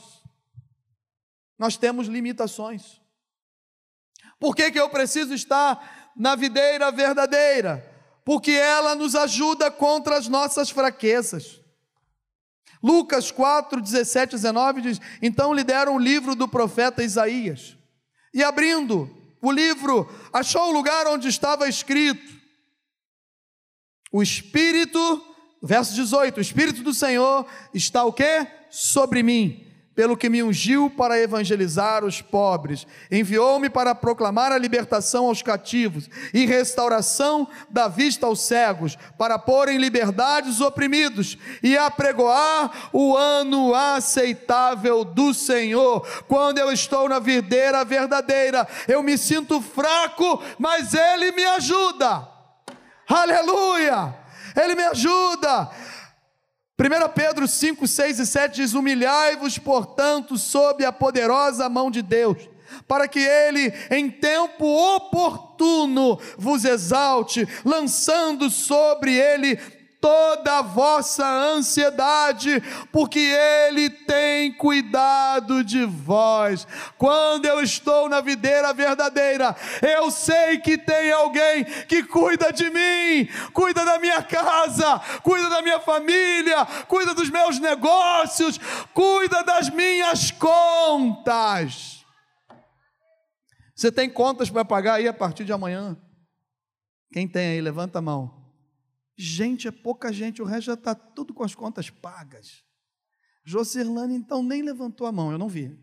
[1.58, 3.00] Nós temos limitações.
[4.38, 7.90] Por que, que eu preciso estar na videira verdadeira?
[8.26, 11.59] Porque ela nos ajuda contra as nossas fraquezas.
[12.82, 17.78] Lucas 4, 17 19 diz: Então lhe deram o livro do profeta Isaías.
[18.34, 19.10] E abrindo
[19.42, 22.34] o livro, achou o lugar onde estava escrito:
[24.12, 25.24] O Espírito,
[25.62, 28.48] verso 18: O Espírito do Senhor está o que?
[28.70, 29.69] Sobre mim
[30.00, 36.10] pelo que me ungiu para evangelizar os pobres, enviou-me para proclamar a libertação aos cativos
[36.34, 43.14] e restauração da vista aos cegos, para pôr em liberdade os oprimidos e apregoar o
[43.18, 46.08] ano aceitável do Senhor.
[46.30, 52.26] Quando eu estou na videira verdadeira, eu me sinto fraco, mas Ele me ajuda.
[53.06, 54.16] Aleluia!
[54.56, 55.70] Ele me ajuda.
[56.80, 62.38] 1 Pedro 5, 6 e 7 diz: Humilhai-vos, portanto, sob a poderosa mão de Deus,
[62.88, 64.66] para que Ele, em tempo
[64.96, 69.60] oportuno, vos exalte, lançando sobre Ele
[70.02, 76.66] toda a vossa ansiedade, porque Ele tem cuidado de vós.
[76.98, 83.28] Quando eu estou na videira verdadeira, eu sei que tem alguém que cuida de mim,
[83.54, 88.60] cuida da minha casa, cuida da minha família, cuida dos meus negócios,
[88.94, 92.06] cuida das minhas contas.
[93.76, 95.98] Você tem contas para pagar aí a partir de amanhã?
[97.14, 98.39] Quem tem aí, levanta a mão.
[99.22, 102.64] Gente, é pouca gente, o resto já está tudo com as contas pagas.
[103.44, 105.78] Joserlane, então, nem levantou a mão, eu não vi.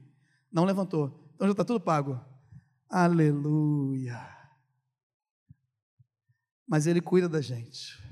[0.51, 1.31] Não levantou.
[1.35, 2.19] Então já está tudo pago.
[2.89, 4.19] Aleluia.
[6.67, 8.03] Mas Ele cuida da gente.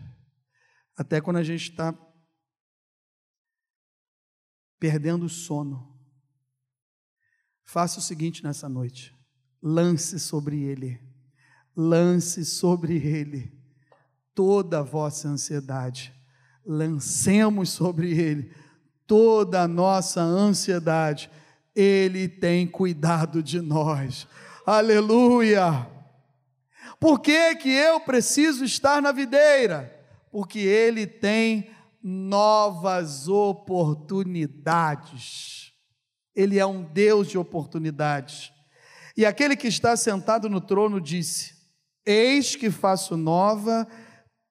[0.95, 1.99] Até quando a gente está
[4.79, 5.99] perdendo o sono.
[7.63, 9.17] Faça o seguinte nessa noite:
[9.63, 11.01] lance sobre Ele.
[11.75, 13.64] Lance sobre Ele
[14.35, 16.13] toda a vossa ansiedade.
[16.67, 18.53] Lancemos sobre Ele
[19.07, 21.31] toda a nossa ansiedade.
[21.75, 24.29] Ele tem cuidado de nós.
[24.67, 25.89] Aleluia!
[26.99, 29.95] Por que, que eu preciso estar na videira?
[30.31, 31.69] Porque Ele tem
[32.03, 35.73] novas oportunidades.
[36.35, 38.53] Ele é um Deus de oportunidades.
[39.17, 41.55] E aquele que está sentado no trono disse:
[42.05, 43.87] Eis que faço nova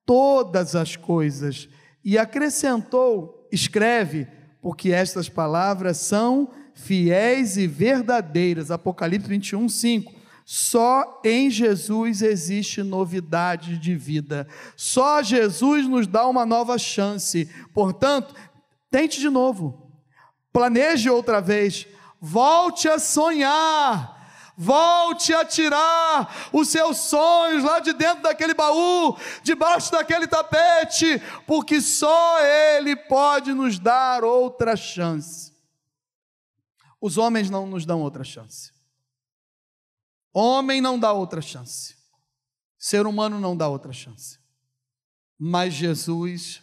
[0.05, 1.69] todas as coisas.
[2.03, 4.27] E acrescentou: escreve,
[4.61, 8.71] porque estas palavras são fiéis e verdadeiras.
[8.71, 10.23] Apocalipse 21, 5.
[10.45, 14.47] Só em Jesus existe novidade de vida.
[14.75, 17.49] Só Jesus nos dá uma nova chance.
[17.73, 18.35] Portanto,
[18.91, 19.89] tente de novo.
[20.51, 21.87] Planeje outra vez.
[22.19, 24.22] Volte a sonhar.
[24.55, 31.81] Volte a tirar os seus sonhos lá de dentro daquele baú, debaixo daquele tapete, porque
[31.81, 35.51] só Ele pode nos dar outra chance.
[37.01, 38.71] Os homens não nos dão outra chance.
[40.33, 41.95] Homem não dá outra chance.
[42.77, 44.39] Ser humano não dá outra chance.
[45.37, 46.61] Mas Jesus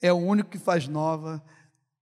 [0.00, 1.42] é o único que faz nova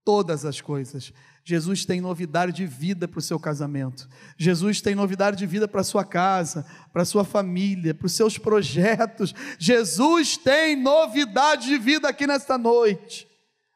[0.03, 1.13] todas as coisas.
[1.51, 4.07] Jesus tem novidade de vida para o seu casamento.
[4.37, 8.13] Jesus tem novidade de vida para a sua casa, para a sua família, para os
[8.13, 9.35] seus projetos.
[9.59, 13.27] Jesus tem novidade de vida aqui nesta noite.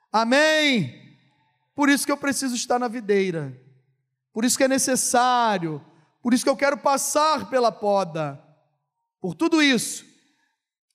[0.09, 1.17] Amém?
[1.75, 3.53] Por isso que eu preciso estar na videira.
[4.31, 5.83] Por isso que é necessário.
[6.23, 8.41] Por isso que eu quero passar pela poda.
[9.19, 10.05] Por tudo isso.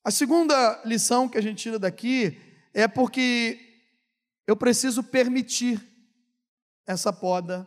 [0.02, 2.40] A segunda lição que a gente tira daqui
[2.72, 3.60] é porque
[4.46, 5.89] eu preciso permitir
[6.90, 7.66] essa poda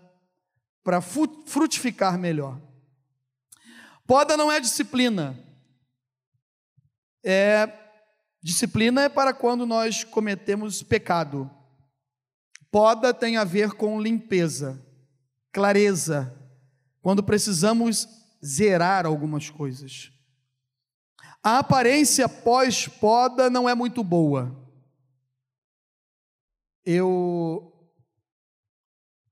[0.83, 2.61] para frutificar melhor.
[4.05, 5.37] Poda não é disciplina.
[7.23, 7.79] É
[8.41, 11.49] disciplina é para quando nós cometemos pecado.
[12.69, 14.83] Poda tem a ver com limpeza,
[15.51, 16.35] clareza,
[17.01, 18.07] quando precisamos
[18.43, 20.11] zerar algumas coisas.
[21.41, 24.59] A aparência pós-poda não é muito boa.
[26.85, 27.72] Eu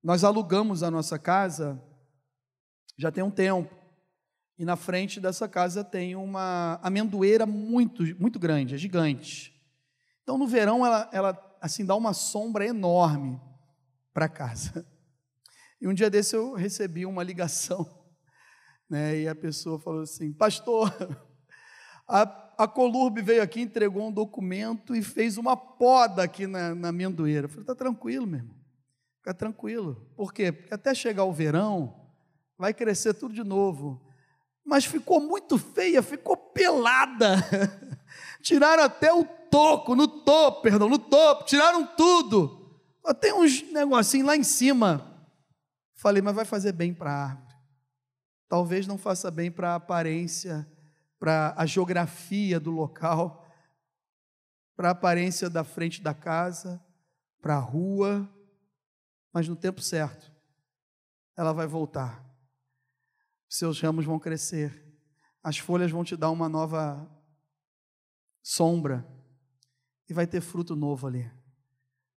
[0.03, 1.81] nós alugamos a nossa casa
[2.97, 3.73] já tem um tempo.
[4.57, 9.51] E na frente dessa casa tem uma amendoeira muito, muito grande, é gigante.
[10.21, 13.41] Então no verão ela, ela assim dá uma sombra enorme
[14.13, 14.85] para casa.
[15.81, 17.87] E um dia desse eu recebi uma ligação,
[18.87, 19.21] né?
[19.21, 20.93] E a pessoa falou assim: "Pastor,
[22.07, 22.21] a,
[22.63, 27.45] a Colurbe veio aqui, entregou um documento e fez uma poda aqui na, na amendoeira".
[27.45, 28.60] Eu falei: "Tá tranquilo, meu irmão.
[29.21, 30.03] Fica tranquilo.
[30.15, 30.51] Por quê?
[30.51, 32.09] Porque até chegar o verão,
[32.57, 34.03] vai crescer tudo de novo.
[34.65, 37.35] Mas ficou muito feia, ficou pelada.
[38.41, 42.81] tiraram até o toco, no topo, perdão, no topo, tiraram tudo.
[43.05, 45.23] Só tem uns negocinhos lá em cima.
[45.93, 47.55] Falei, mas vai fazer bem para a árvore.
[48.49, 50.67] Talvez não faça bem para a aparência,
[51.19, 53.47] para a geografia do local,
[54.75, 56.83] para a aparência da frente da casa,
[57.39, 58.27] para a rua
[59.33, 60.31] mas no tempo certo,
[61.35, 62.23] ela vai voltar.
[63.49, 64.85] Seus ramos vão crescer,
[65.43, 67.09] as folhas vão te dar uma nova
[68.41, 69.05] sombra
[70.09, 71.29] e vai ter fruto novo ali.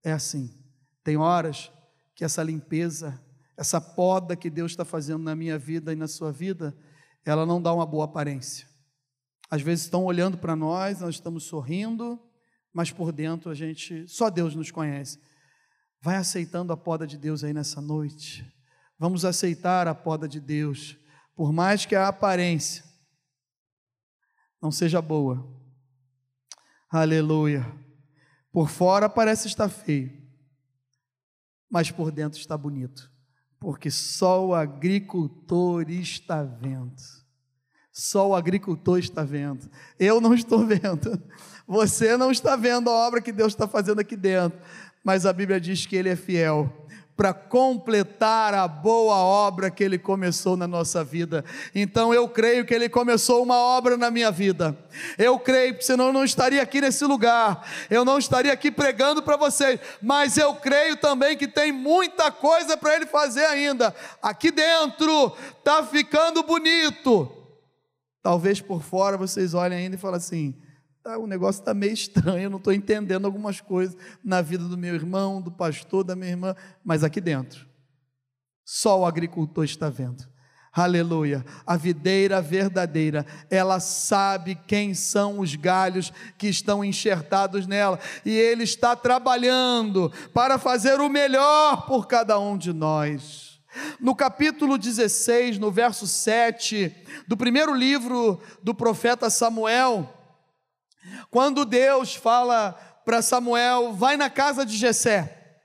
[0.04, 0.60] É assim.
[1.04, 1.72] Tem horas
[2.16, 3.24] que essa limpeza,
[3.58, 6.76] essa poda que Deus está fazendo na minha vida e na sua vida,
[7.26, 8.68] ela não dá uma boa aparência.
[9.50, 12.20] Às vezes estão olhando para nós, nós estamos sorrindo,
[12.74, 15.20] mas por dentro a gente, só Deus nos conhece.
[16.04, 18.46] Vai aceitando a poda de Deus aí nessa noite.
[19.00, 20.98] Vamos aceitar a poda de Deus,
[21.34, 22.84] por mais que a aparência
[24.62, 25.48] não seja boa.
[26.90, 27.66] Aleluia.
[28.52, 30.12] Por fora parece estar feio,
[31.70, 33.10] mas por dentro está bonito,
[33.58, 37.02] porque só o agricultor está vendo.
[37.94, 39.70] Só o agricultor está vendo.
[39.98, 41.24] Eu não estou vendo.
[41.66, 44.60] Você não está vendo a obra que Deus está fazendo aqui dentro.
[45.04, 46.72] Mas a Bíblia diz que Ele é fiel
[47.16, 51.46] para completar a boa obra que Ele começou na nossa vida.
[51.76, 54.76] Então eu creio que Ele começou uma obra na minha vida.
[55.18, 59.38] Eu creio, senão eu não estaria aqui nesse lugar, eu não estaria aqui pregando para
[59.38, 63.94] vocês, mas eu creio também que tem muita coisa para Ele fazer ainda.
[64.22, 67.32] Aqui dentro está ficando bonito.
[68.24, 70.56] Talvez por fora vocês olhem ainda e falem assim:
[71.04, 74.78] tá, o negócio está meio estranho, eu não estou entendendo algumas coisas na vida do
[74.78, 77.68] meu irmão, do pastor, da minha irmã, mas aqui dentro,
[78.64, 80.32] só o agricultor está vendo.
[80.76, 81.46] Aleluia.
[81.68, 88.64] A videira verdadeira, ela sabe quem são os galhos que estão enxertados nela, e ele
[88.64, 93.62] está trabalhando para fazer o melhor por cada um de nós.
[94.00, 96.96] No capítulo 16, no verso 7,
[97.28, 100.23] do primeiro livro do profeta Samuel,
[101.30, 102.74] quando Deus fala
[103.06, 105.58] para Samuel, vai na casa de Jessé.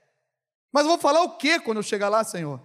[0.71, 2.61] Mas vou falar o que quando eu chegar lá, Senhor?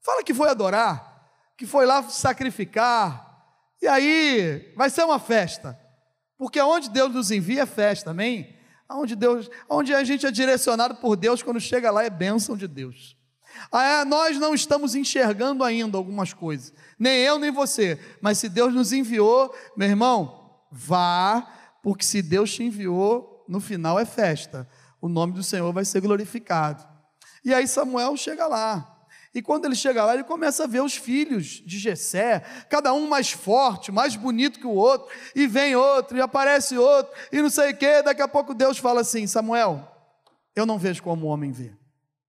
[0.00, 3.26] Fala que foi adorar, que foi lá sacrificar.
[3.80, 5.78] E aí vai ser uma festa.
[6.36, 8.56] Porque aonde Deus nos envia é festa, amém?
[8.88, 12.68] Aonde Deus, onde a gente é direcionado por Deus quando chega lá é bênção de
[12.68, 13.16] Deus.
[13.72, 18.72] Ah, nós não estamos enxergando ainda algumas coisas, nem eu nem você, mas se Deus
[18.72, 21.46] nos enviou, meu irmão, vá
[21.82, 24.68] porque se Deus te enviou, no final é festa.
[25.00, 26.86] O nome do Senhor vai ser glorificado.
[27.44, 28.98] E aí Samuel chega lá.
[29.34, 33.08] E quando ele chega lá, ele começa a ver os filhos de Jessé, cada um
[33.08, 37.50] mais forte, mais bonito que o outro, e vem outro, e aparece outro, e não
[37.50, 38.02] sei o quê.
[38.02, 39.86] Daqui a pouco Deus fala assim: Samuel,
[40.56, 41.72] eu não vejo como o homem vê.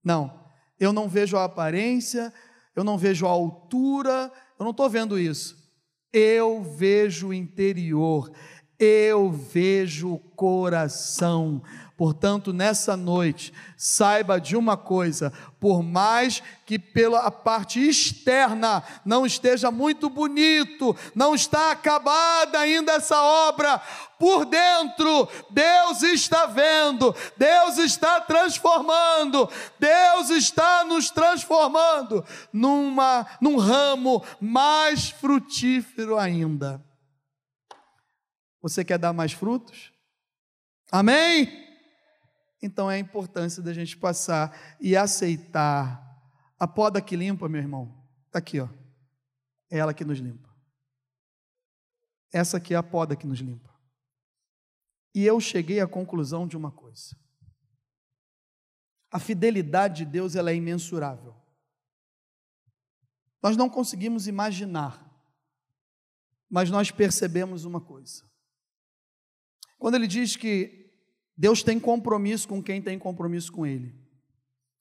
[0.05, 0.45] Não,
[0.79, 2.33] eu não vejo a aparência,
[2.75, 5.57] eu não vejo a altura, eu não estou vendo isso.
[6.13, 8.31] Eu vejo o interior,
[8.79, 11.61] eu vejo o coração.
[11.97, 19.69] Portanto, nessa noite, saiba de uma coisa: por mais que pela parte externa não esteja
[19.73, 23.83] muito bonito, não está acabada ainda essa obra,
[24.17, 29.51] por dentro, Deus está vendo, Deus está transformando,
[29.81, 36.81] Deus está nos transformando numa, num ramo mais frutífero ainda.
[38.61, 39.93] Você quer dar mais frutos?
[40.91, 41.67] Amém?
[42.61, 46.05] Então é a importância da gente passar e aceitar.
[46.59, 48.69] A poda que limpa, meu irmão, está aqui, ó.
[49.71, 50.49] É ela que nos limpa.
[52.33, 53.73] Essa aqui é a poda que nos limpa.
[55.15, 57.17] E eu cheguei à conclusão de uma coisa.
[59.11, 61.35] A fidelidade de Deus ela é imensurável.
[63.43, 65.05] Nós não conseguimos imaginar,
[66.51, 68.28] mas nós percebemos uma coisa.
[69.79, 70.79] Quando ele diz que
[71.39, 73.95] Deus tem compromisso com quem tem compromisso com Ele.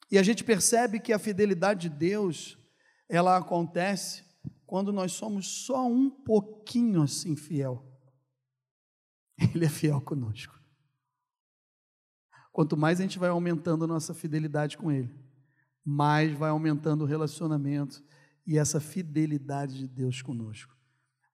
[0.09, 2.57] E a gente percebe que a fidelidade de Deus,
[3.07, 4.23] ela acontece
[4.65, 7.85] quando nós somos só um pouquinho assim fiel.
[9.53, 10.59] Ele é fiel conosco.
[12.51, 15.13] Quanto mais a gente vai aumentando a nossa fidelidade com Ele,
[15.85, 18.03] mais vai aumentando o relacionamento
[18.47, 20.75] e essa fidelidade de Deus conosco.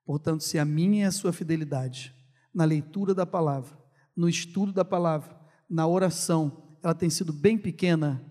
[0.03, 2.13] Portanto, se a minha é a sua fidelidade,
[2.53, 3.77] na leitura da palavra,
[4.15, 5.35] no estudo da palavra,
[5.69, 8.23] na oração, ela tem sido bem pequena,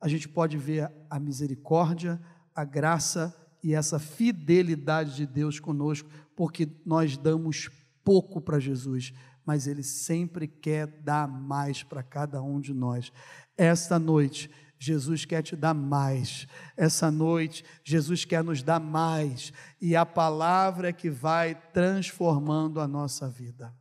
[0.00, 2.20] a gente pode ver a misericórdia,
[2.54, 7.70] a graça e essa fidelidade de Deus conosco, porque nós damos
[8.04, 9.12] pouco para Jesus,
[9.46, 13.12] mas Ele sempre quer dar mais para cada um de nós.
[13.56, 14.50] Esta noite,
[14.84, 16.44] Jesus quer te dar mais.
[16.76, 19.52] Essa noite, Jesus quer nos dar mais.
[19.80, 23.72] E a palavra é que vai transformando a nossa vida.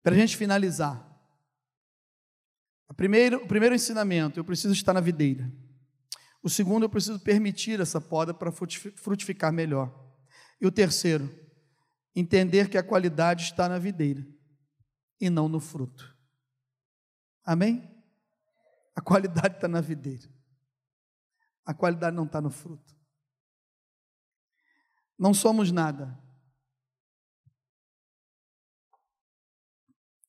[0.00, 1.04] Para a gente finalizar,
[2.94, 5.52] primeiro, o primeiro ensinamento, eu preciso estar na videira.
[6.40, 9.92] O segundo, eu preciso permitir essa poda para frutificar melhor.
[10.60, 11.28] E o terceiro,
[12.14, 14.24] entender que a qualidade está na videira
[15.20, 16.16] e não no fruto.
[17.44, 17.93] Amém?
[18.94, 20.28] A qualidade está na videira.
[21.64, 22.94] A qualidade não está no fruto.
[25.18, 26.22] Não somos nada.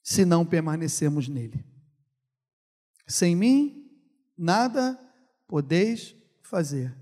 [0.06, 1.66] se não permanecemos nele.
[3.08, 3.90] Sem mim,
[4.38, 5.00] nada
[5.48, 6.96] podeis fazer.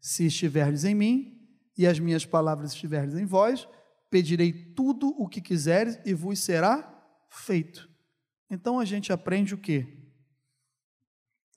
[0.00, 3.68] Se estiverdes em mim e as minhas palavras estiverdes em vós,
[4.10, 7.00] pedirei tudo o que quiseres e vos será
[7.30, 7.88] feito.
[8.50, 9.97] Então a gente aprende o quê?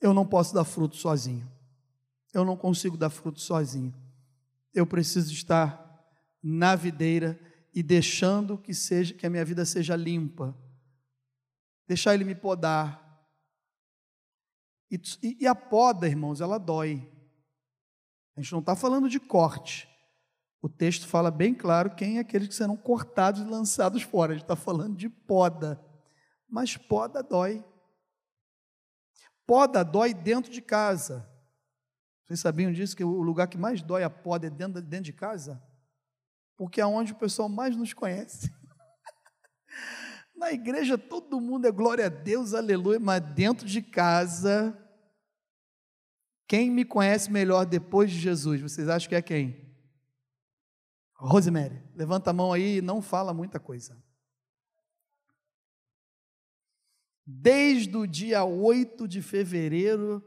[0.02, 1.48] Eu não posso dar fruto sozinho.
[2.34, 3.94] Eu não consigo dar fruto sozinho.
[4.74, 5.80] Eu preciso estar
[6.42, 7.38] na videira
[7.72, 10.58] e deixando que seja que a minha vida seja limpa.
[11.86, 13.00] Deixar ele me podar.
[14.90, 15.00] E,
[15.40, 17.08] e a poda, irmãos, ela dói.
[18.36, 19.88] A gente não está falando de corte.
[20.60, 24.32] O texto fala bem claro quem é aqueles que serão cortados e lançados fora.
[24.32, 25.80] A gente está falando de poda.
[26.48, 27.64] Mas poda dói.
[29.46, 31.28] Poda dói dentro de casa.
[32.24, 32.96] Vocês sabiam disso?
[32.96, 35.62] Que o lugar que mais dói a poda é dentro, dentro de casa?
[36.56, 38.50] Porque é onde o pessoal mais nos conhece.
[40.34, 44.76] Na igreja todo mundo é glória a Deus, aleluia, mas dentro de casa,
[46.48, 48.60] quem me conhece melhor depois de Jesus?
[48.60, 49.72] Vocês acham que é quem?
[51.14, 53.96] Rosemary, levanta a mão aí e não fala muita coisa.
[57.34, 60.22] Desde o dia 8 de fevereiro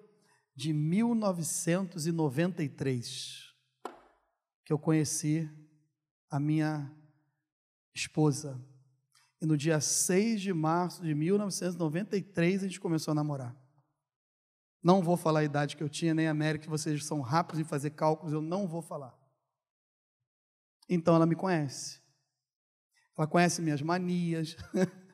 [0.56, 3.54] de 1993,
[4.66, 5.48] que eu conheci
[6.30, 6.92] a minha
[7.94, 8.60] esposa.
[9.40, 13.56] E no dia 6 de março de 1993 a gente começou a namorar.
[14.82, 17.62] Não vou falar a idade que eu tinha, nem a América, que vocês são rápidos
[17.62, 19.16] em fazer cálculos, eu não vou falar.
[20.90, 22.02] Então ela me conhece.
[23.16, 24.58] Ela conhece minhas manias,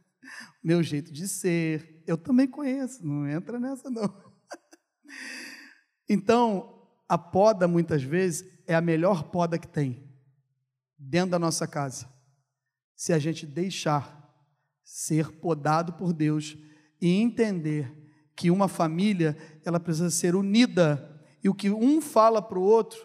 [0.64, 2.04] meu jeito de ser.
[2.06, 4.14] Eu também conheço, não entra nessa não.
[6.10, 10.12] Então, a poda muitas vezes é a melhor poda que tem
[10.98, 12.06] dentro da nossa casa.
[12.98, 14.30] Se a gente deixar
[14.84, 16.58] ser podado por Deus
[17.02, 17.94] e entender
[18.36, 23.00] que uma família, ela precisa ser unida e o que um fala para o outro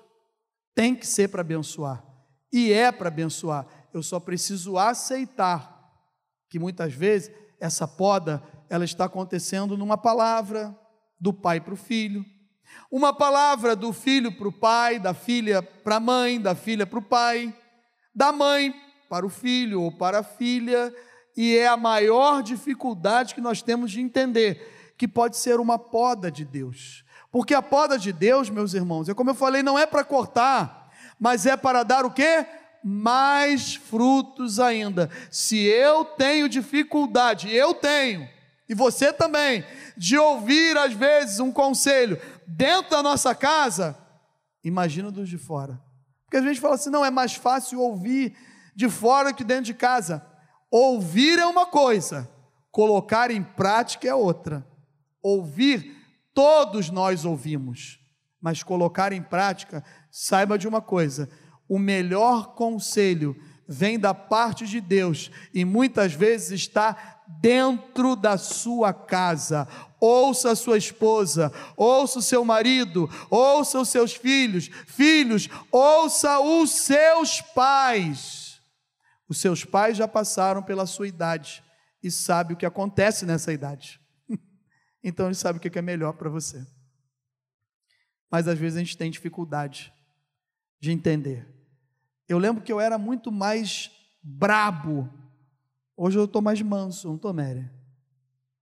[0.75, 2.05] tem que ser para abençoar
[2.53, 3.67] e é para abençoar.
[3.93, 5.76] Eu só preciso aceitar
[6.49, 7.31] que muitas vezes
[7.61, 10.77] essa poda ela está acontecendo numa palavra
[11.21, 12.25] do pai para o filho,
[12.91, 16.99] uma palavra do filho para o pai, da filha para a mãe, da filha para
[16.99, 17.55] o pai,
[18.15, 18.75] da mãe
[19.09, 20.93] para o filho ou para a filha,
[21.37, 26.31] e é a maior dificuldade que nós temos de entender que pode ser uma poda
[26.31, 27.05] de Deus.
[27.31, 30.91] Porque a poda de Deus, meus irmãos, é como eu falei, não é para cortar,
[31.21, 32.47] mas é para dar o quê?
[32.89, 35.11] Mais frutos ainda.
[35.29, 38.29] Se eu tenho dificuldade, eu tenho,
[38.69, 39.65] e você também,
[39.97, 43.97] de ouvir às vezes um conselho dentro da nossa casa,
[44.63, 45.81] imagina dos de fora.
[46.25, 48.37] Porque a gente fala assim: não, é mais fácil ouvir
[48.75, 50.25] de fora que dentro de casa.
[50.71, 52.29] Ouvir é uma coisa,
[52.71, 54.67] colocar em prática é outra.
[55.23, 55.97] Ouvir,
[56.35, 58.01] todos nós ouvimos,
[58.41, 61.29] mas colocar em prática saiba de uma coisa:
[61.69, 63.37] o melhor conselho
[63.69, 69.67] vem da parte de Deus e muitas vezes está dentro da sua casa.
[70.01, 76.71] Ouça a sua esposa, ouça o seu marido, ouça os seus filhos, filhos, ouça os
[76.71, 78.61] seus pais.
[79.29, 81.65] Os seus pais já passaram pela sua idade
[82.03, 84.01] e sabe o que acontece nessa idade.
[85.09, 86.67] Então ele sabe o que é melhor para você.
[88.29, 89.93] Mas às vezes a gente tem dificuldade
[90.81, 91.56] de entender.
[92.29, 93.91] Eu lembro que eu era muito mais
[94.23, 95.09] brabo.
[95.97, 97.71] Hoje eu estou mais manso, não estou, Mary?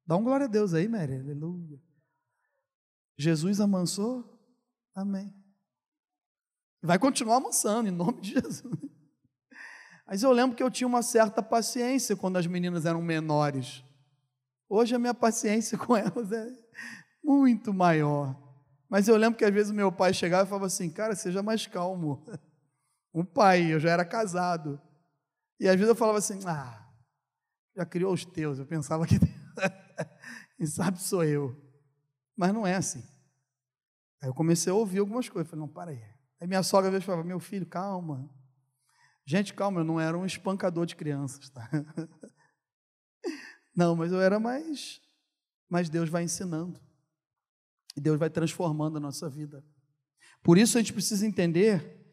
[0.06, 1.14] Dá um glória a Deus aí, Mary.
[1.16, 1.80] Aleluia.
[3.16, 4.24] Jesus amansou?
[4.94, 5.32] Amém.
[6.82, 8.78] Vai continuar amansando, em nome de Jesus.
[10.06, 13.82] Mas eu lembro que eu tinha uma certa paciência quando as meninas eram menores.
[14.68, 16.46] Hoje a minha paciência com elas é
[17.22, 18.38] muito maior.
[18.88, 21.66] Mas eu lembro que às vezes meu pai chegava e falava assim: Cara, seja mais
[21.66, 22.22] calmo.
[23.14, 24.80] Um pai, eu já era casado.
[25.60, 26.92] E às vezes eu falava assim: Ah,
[27.76, 28.58] já criou os teus.
[28.58, 29.14] Eu pensava que.
[30.58, 31.56] Quem sabe sou eu.
[32.36, 33.02] Mas não é assim.
[34.20, 35.48] Aí eu comecei a ouvir algumas coisas.
[35.48, 36.02] Falei: Não, para aí.
[36.40, 38.28] Aí minha sogra às vezes falava: Meu filho, calma.
[39.24, 41.70] Gente, calma, eu não era um espancador de crianças, tá?
[43.74, 45.00] Não, mas eu era mais.
[45.68, 46.78] Mas Deus vai ensinando.
[47.96, 49.64] E Deus vai transformando a nossa vida.
[50.42, 52.03] Por isso a gente precisa entender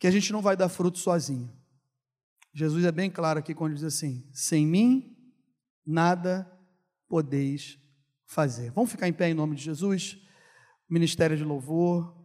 [0.00, 1.56] que a gente não vai dar fruto sozinho.
[2.52, 5.16] Jesus é bem claro aqui quando diz assim: sem mim
[5.86, 6.50] nada
[7.06, 7.78] podeis
[8.26, 8.72] fazer.
[8.72, 10.18] Vamos ficar em pé em nome de Jesus?
[10.88, 12.18] Ministério de louvor.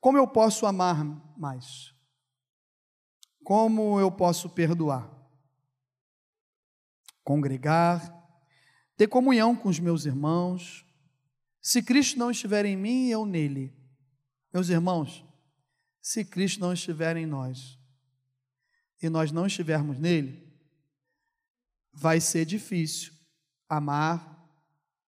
[0.00, 1.04] Como eu posso amar
[1.36, 1.92] mais?
[3.42, 5.14] Como eu posso perdoar?
[7.24, 8.22] congregar,
[8.96, 10.86] ter comunhão com os meus irmãos.
[11.60, 13.74] Se Cristo não estiver em mim, eu nele.
[14.52, 15.24] Meus irmãos,
[16.04, 17.78] se Cristo não estiver em nós
[19.02, 20.54] e nós não estivermos nele,
[21.90, 23.14] vai ser difícil
[23.66, 24.46] amar.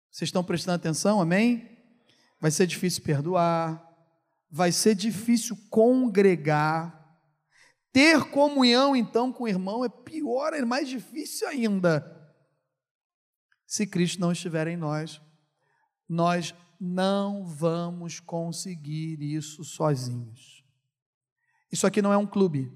[0.10, 1.20] Vocês estão prestando atenção?
[1.20, 1.70] Amém?
[2.40, 3.86] Vai ser difícil perdoar,
[4.50, 7.20] vai ser difícil congregar.
[7.92, 12.10] Ter comunhão, então, com o irmão é pior, é mais difícil ainda.
[13.68, 15.20] Se Cristo não estiver em nós,
[16.08, 20.55] nós não vamos conseguir isso sozinhos.
[21.72, 22.72] Isso aqui não é um clube.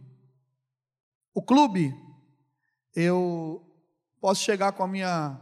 [1.33, 1.93] O clube,
[2.95, 3.65] eu
[4.19, 5.39] posso chegar com a minha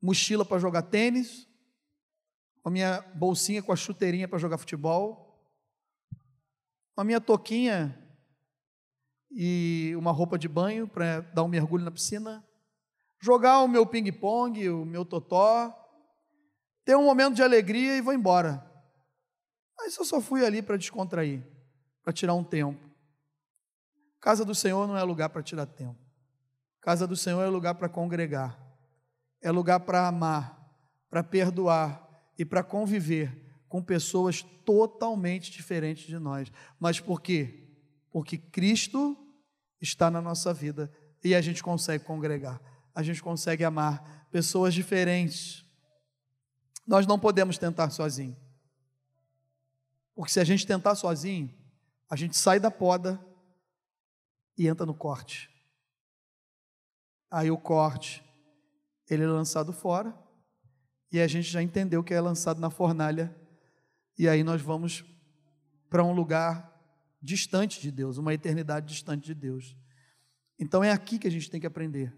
[0.00, 1.48] mochila para jogar tênis,
[2.62, 5.42] com a minha bolsinha com a chuteirinha para jogar futebol,
[6.94, 7.98] com a minha toquinha
[9.30, 12.46] e uma roupa de banho para dar um mergulho na piscina,
[13.20, 15.74] jogar o meu ping-pong, o meu totó,
[16.84, 18.64] ter um momento de alegria e vou embora.
[19.76, 21.46] Mas eu só fui ali para descontrair,
[22.08, 22.80] para tirar um tempo.
[24.18, 25.98] Casa do Senhor não é lugar para tirar tempo.
[26.80, 28.58] Casa do Senhor é lugar para congregar,
[29.42, 30.74] é lugar para amar,
[31.10, 36.50] para perdoar e para conviver com pessoas totalmente diferentes de nós.
[36.80, 37.68] Mas por quê?
[38.10, 39.14] Porque Cristo
[39.78, 40.90] está na nossa vida
[41.22, 42.58] e a gente consegue congregar,
[42.94, 45.62] a gente consegue amar pessoas diferentes.
[46.86, 48.34] Nós não podemos tentar sozinho.
[50.14, 51.57] Porque se a gente tentar sozinho,
[52.10, 53.20] a gente sai da poda
[54.56, 55.50] e entra no corte.
[57.30, 58.24] Aí o corte,
[59.08, 60.16] ele é lançado fora,
[61.12, 63.34] e a gente já entendeu que é lançado na fornalha,
[64.18, 65.04] e aí nós vamos
[65.88, 66.74] para um lugar
[67.20, 69.76] distante de Deus, uma eternidade distante de Deus.
[70.58, 72.14] Então é aqui que a gente tem que aprender.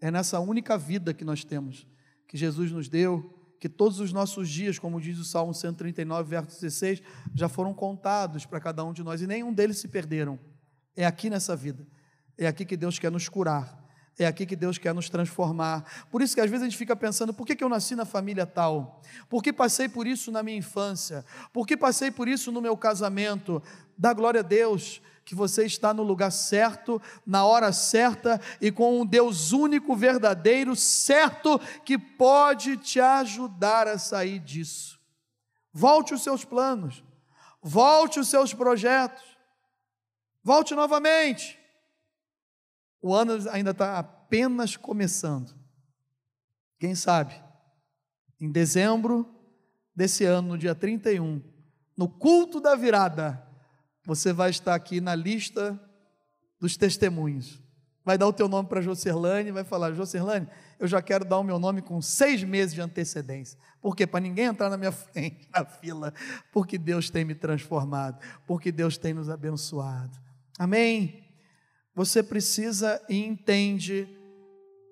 [0.00, 1.86] É nessa única vida que nós temos,
[2.26, 6.60] que Jesus nos deu, que todos os nossos dias, como diz o Salmo 139, verso
[6.60, 7.02] 16,
[7.34, 10.38] já foram contados para cada um de nós e nenhum deles se perderam.
[10.94, 11.86] É aqui nessa vida.
[12.36, 13.82] É aqui que Deus quer nos curar.
[14.18, 16.06] É aqui que Deus quer nos transformar.
[16.10, 18.44] Por isso que às vezes a gente fica pensando: por que, eu nasci na família
[18.44, 19.00] tal?
[19.30, 21.24] Por que passei por isso na minha infância?
[21.50, 23.62] Por que passei por isso no meu casamento?
[23.96, 29.00] Dá glória a Deus que você está no lugar certo, na hora certa e com
[29.00, 35.00] um Deus único, verdadeiro, certo, que pode te ajudar a sair disso.
[35.72, 37.02] Volte os seus planos,
[37.62, 39.24] volte os seus projetos,
[40.42, 41.58] volte novamente.
[43.00, 45.54] O ano ainda está apenas começando.
[46.78, 47.42] Quem sabe,
[48.40, 49.28] em dezembro
[49.96, 51.42] desse ano, no dia 31,
[51.96, 53.46] no culto da virada,
[54.04, 55.80] você vai estar aqui na lista
[56.60, 57.62] dos testemunhos.
[58.04, 60.46] Vai dar o teu nome para Jocerlane, vai falar, Jocerlane,
[60.78, 63.58] eu já quero dar o meu nome com seis meses de antecedência.
[63.80, 64.06] Por quê?
[64.06, 66.12] Para ninguém entrar na minha frente, na fila,
[66.52, 70.18] porque Deus tem me transformado, porque Deus tem nos abençoado.
[70.58, 71.24] Amém?
[71.94, 74.08] você precisa e entende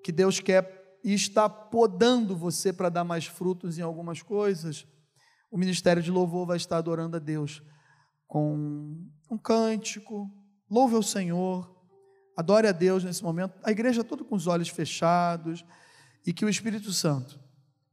[0.03, 4.87] que Deus quer e está podando você para dar mais frutos em algumas coisas,
[5.51, 7.61] o ministério de louvor vai estar adorando a Deus
[8.33, 8.97] com
[9.29, 10.27] um cântico,
[10.67, 11.71] louve ao Senhor,
[12.35, 15.63] adore a Deus nesse momento, a igreja toda com os olhos fechados,
[16.25, 17.39] e que o Espírito Santo,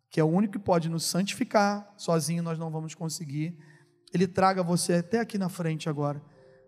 [0.08, 3.54] que é o único que pode nos santificar, sozinho nós não vamos conseguir,
[4.14, 6.22] ele traga você até aqui na frente agora,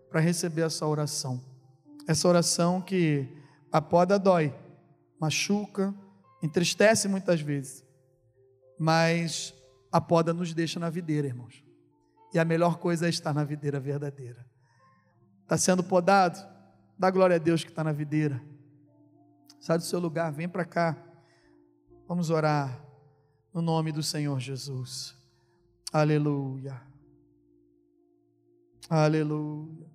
[0.07, 1.43] para receber essa oração.
[2.07, 3.27] Essa oração que
[3.71, 4.53] a poda dói,
[5.19, 5.95] machuca,
[6.43, 7.83] entristece muitas vezes,
[8.79, 9.51] mas
[9.91, 11.62] a poda nos deixa na videira, irmãos.
[12.33, 14.45] E a melhor coisa é estar na videira verdadeira.
[15.43, 16.39] Está sendo podado?
[16.97, 18.41] Dá glória a Deus que está na videira.
[19.59, 20.97] Sai do seu lugar, vem para cá.
[22.07, 22.83] Vamos orar
[23.53, 25.15] no nome do Senhor Jesus.
[25.91, 26.81] Aleluia.
[28.89, 29.93] Aleluia.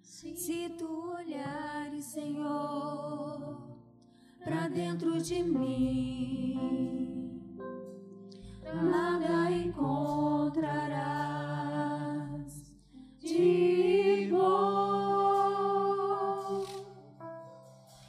[0.00, 3.78] Se tu olhares, Senhor,
[4.44, 7.29] para dentro de mim,
[8.74, 11.00] nada encontrarás
[13.20, 14.50] de bom.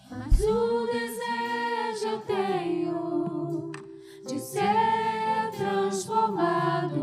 [0.09, 3.72] Mas o desejo eu tenho
[4.28, 7.01] de ser transformado.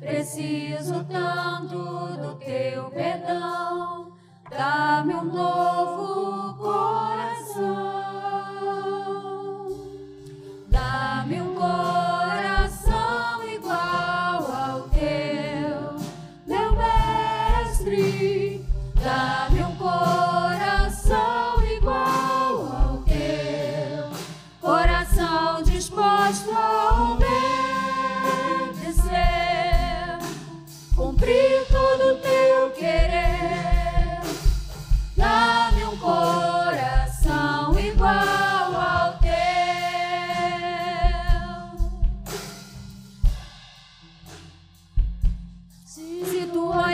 [0.00, 1.76] Preciso tanto
[2.16, 4.14] do teu perdão
[4.50, 6.43] dá-me um novo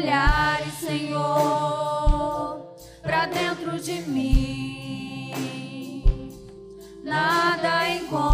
[0.01, 5.33] olhares, Senhor, para dentro de mim,
[7.03, 8.30] nada encontrarás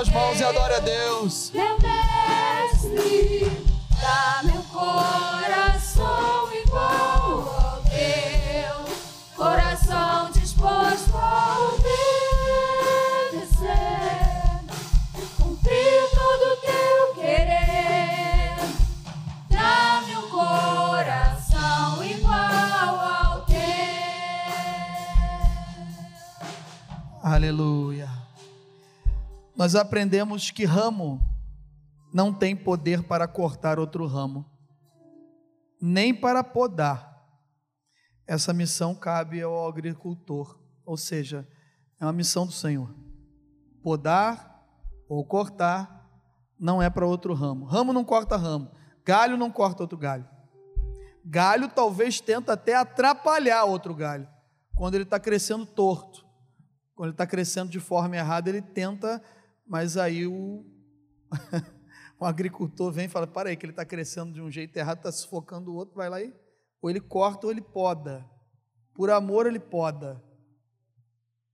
[0.00, 1.50] suas mãos e adore a Deus.
[1.52, 3.52] Meu mestre,
[4.00, 8.84] dá-me um coração igual ao teu,
[9.36, 11.74] coração disposto a
[13.28, 13.50] obedecer,
[15.36, 18.56] cumprir todo o teu querer.
[19.50, 23.58] Dá-me um coração igual ao teu.
[27.22, 27.79] Aleluia.
[29.60, 31.20] Nós aprendemos que ramo
[32.14, 34.50] não tem poder para cortar outro ramo,
[35.78, 37.22] nem para podar.
[38.26, 41.46] Essa missão cabe ao agricultor, ou seja,
[42.00, 42.88] é uma missão do Senhor.
[43.82, 44.64] Podar
[45.06, 46.08] ou cortar
[46.58, 47.66] não é para outro ramo.
[47.66, 48.70] Ramo não corta ramo,
[49.04, 50.26] galho não corta outro galho.
[51.22, 54.26] Galho talvez tenta até atrapalhar outro galho,
[54.74, 56.30] quando ele está crescendo torto.
[56.94, 59.22] Quando ele está crescendo de forma errada, ele tenta,
[59.70, 60.64] mas aí o,
[62.18, 64.98] o agricultor vem e fala: para aí, que ele está crescendo de um jeito errado,
[64.98, 66.34] está sufocando o outro, vai lá e.
[66.82, 68.28] Ou ele corta ou ele poda.
[68.92, 70.20] Por amor, ele poda.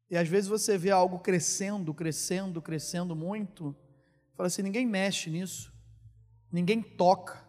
[0.09, 3.77] E às vezes você vê algo crescendo, crescendo, crescendo muito,
[4.35, 5.71] fala assim: ninguém mexe nisso,
[6.51, 7.47] ninguém toca,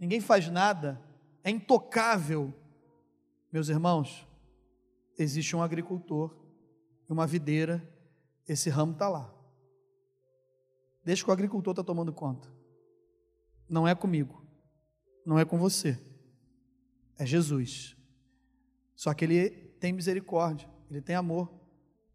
[0.00, 0.98] ninguém faz nada,
[1.42, 2.54] é intocável.
[3.52, 4.26] Meus irmãos,
[5.18, 6.42] existe um agricultor
[7.06, 7.86] uma videira,
[8.48, 9.33] esse ramo está lá.
[11.04, 12.48] Deixa que o agricultor está tomando conta.
[13.68, 14.44] Não é comigo,
[15.24, 15.98] não é com você,
[17.18, 17.96] é Jesus.
[18.94, 19.50] Só que ele
[19.80, 21.52] tem misericórdia, ele tem amor.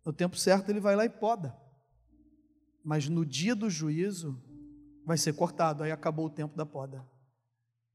[0.06, 1.56] No tempo certo ele vai lá e poda.
[2.84, 4.42] Mas no dia do juízo
[5.06, 7.06] vai ser cortado, aí acabou o tempo da poda.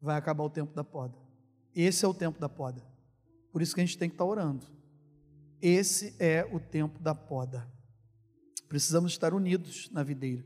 [0.00, 1.18] Vai acabar o tempo da poda.
[1.74, 2.82] Esse é o tempo da poda.
[3.50, 4.66] Por isso que a gente tem que estar orando.
[5.60, 7.72] Esse é o tempo da poda.
[8.68, 10.44] Precisamos estar unidos na videira,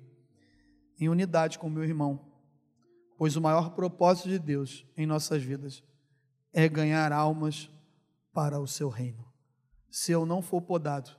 [0.99, 2.33] em unidade com meu irmão,
[3.17, 5.83] pois o maior propósito de Deus em nossas vidas
[6.53, 7.71] é ganhar almas
[8.33, 9.25] para o seu reino.
[9.91, 11.11] Se eu não for podado,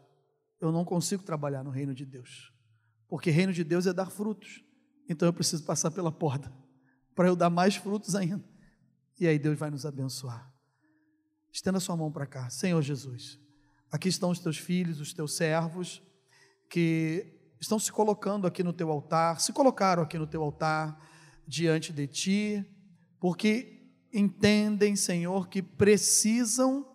[0.59, 2.53] eu não consigo trabalhar no reino de Deus,
[3.07, 4.63] porque reino de Deus é dar frutos,
[5.07, 6.51] então eu preciso passar pela poda,
[7.15, 8.43] para eu dar mais frutos ainda,
[9.19, 10.53] e aí Deus vai nos abençoar.
[11.51, 13.39] Estenda sua mão para cá, Senhor Jesus.
[13.91, 16.01] Aqui estão os teus filhos, os teus servos,
[16.69, 20.97] que estão se colocando aqui no teu altar, se colocaram aqui no teu altar,
[21.45, 22.66] diante de ti,
[23.20, 23.82] porque
[24.14, 26.86] entendem, Senhor, que precisam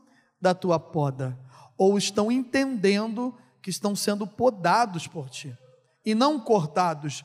[0.41, 1.39] da tua poda,
[1.77, 5.57] ou estão entendendo que estão sendo podados por ti,
[6.05, 7.25] e não cortados.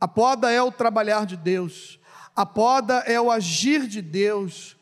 [0.00, 1.98] A poda é o trabalhar de Deus,
[2.34, 4.76] a poda é o agir de Deus,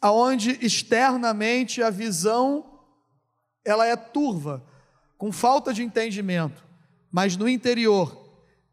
[0.00, 2.80] aonde externamente a visão
[3.64, 4.64] ela é turva,
[5.16, 6.66] com falta de entendimento,
[7.12, 8.26] mas no interior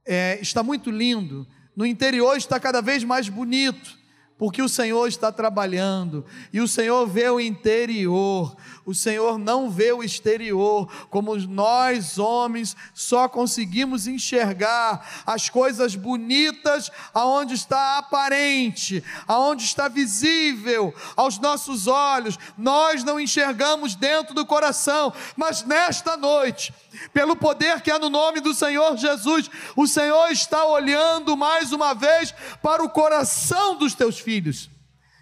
[0.05, 3.98] é, está muito lindo, no interior está cada vez mais bonito,
[4.39, 9.91] porque o Senhor está trabalhando e o Senhor vê o interior, o Senhor não vê
[9.91, 19.65] o exterior, como nós homens só conseguimos enxergar as coisas bonitas aonde está aparente, aonde
[19.65, 26.73] está visível aos nossos olhos, nós não enxergamos dentro do coração, mas nesta noite,
[27.13, 31.93] pelo poder que há no nome do Senhor Jesus, o Senhor está olhando mais uma
[31.93, 32.33] vez
[32.63, 34.69] para o coração dos teus filhos.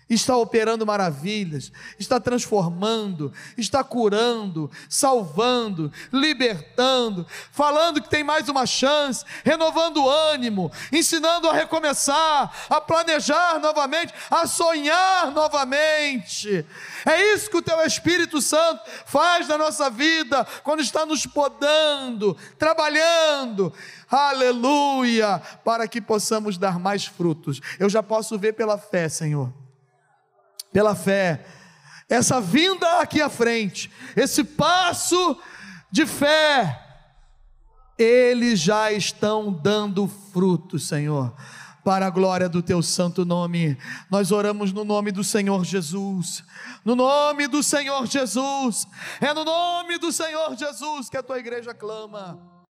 [0.09, 9.25] Está operando maravilhas, está transformando, está curando, salvando, libertando, falando que tem mais uma chance,
[9.43, 16.65] renovando o ânimo, ensinando a recomeçar, a planejar novamente, a sonhar novamente.
[17.05, 22.37] É isso que o teu Espírito Santo faz na nossa vida quando está nos podando,
[22.57, 23.73] trabalhando.
[24.09, 25.41] Aleluia!
[25.65, 27.59] Para que possamos dar mais frutos.
[27.77, 29.66] Eu já posso ver pela fé, Senhor.
[30.71, 31.45] Pela fé.
[32.09, 35.37] Essa vinda aqui à frente, esse passo
[35.91, 36.83] de fé,
[37.97, 41.33] eles já estão dando frutos, Senhor
[41.87, 43.77] para a glória do teu santo nome.
[44.11, 46.43] Nós oramos no nome do Senhor Jesus.
[46.83, 48.85] No nome do Senhor Jesus.
[49.21, 52.56] É no nome do Senhor Jesus que a tua igreja clama.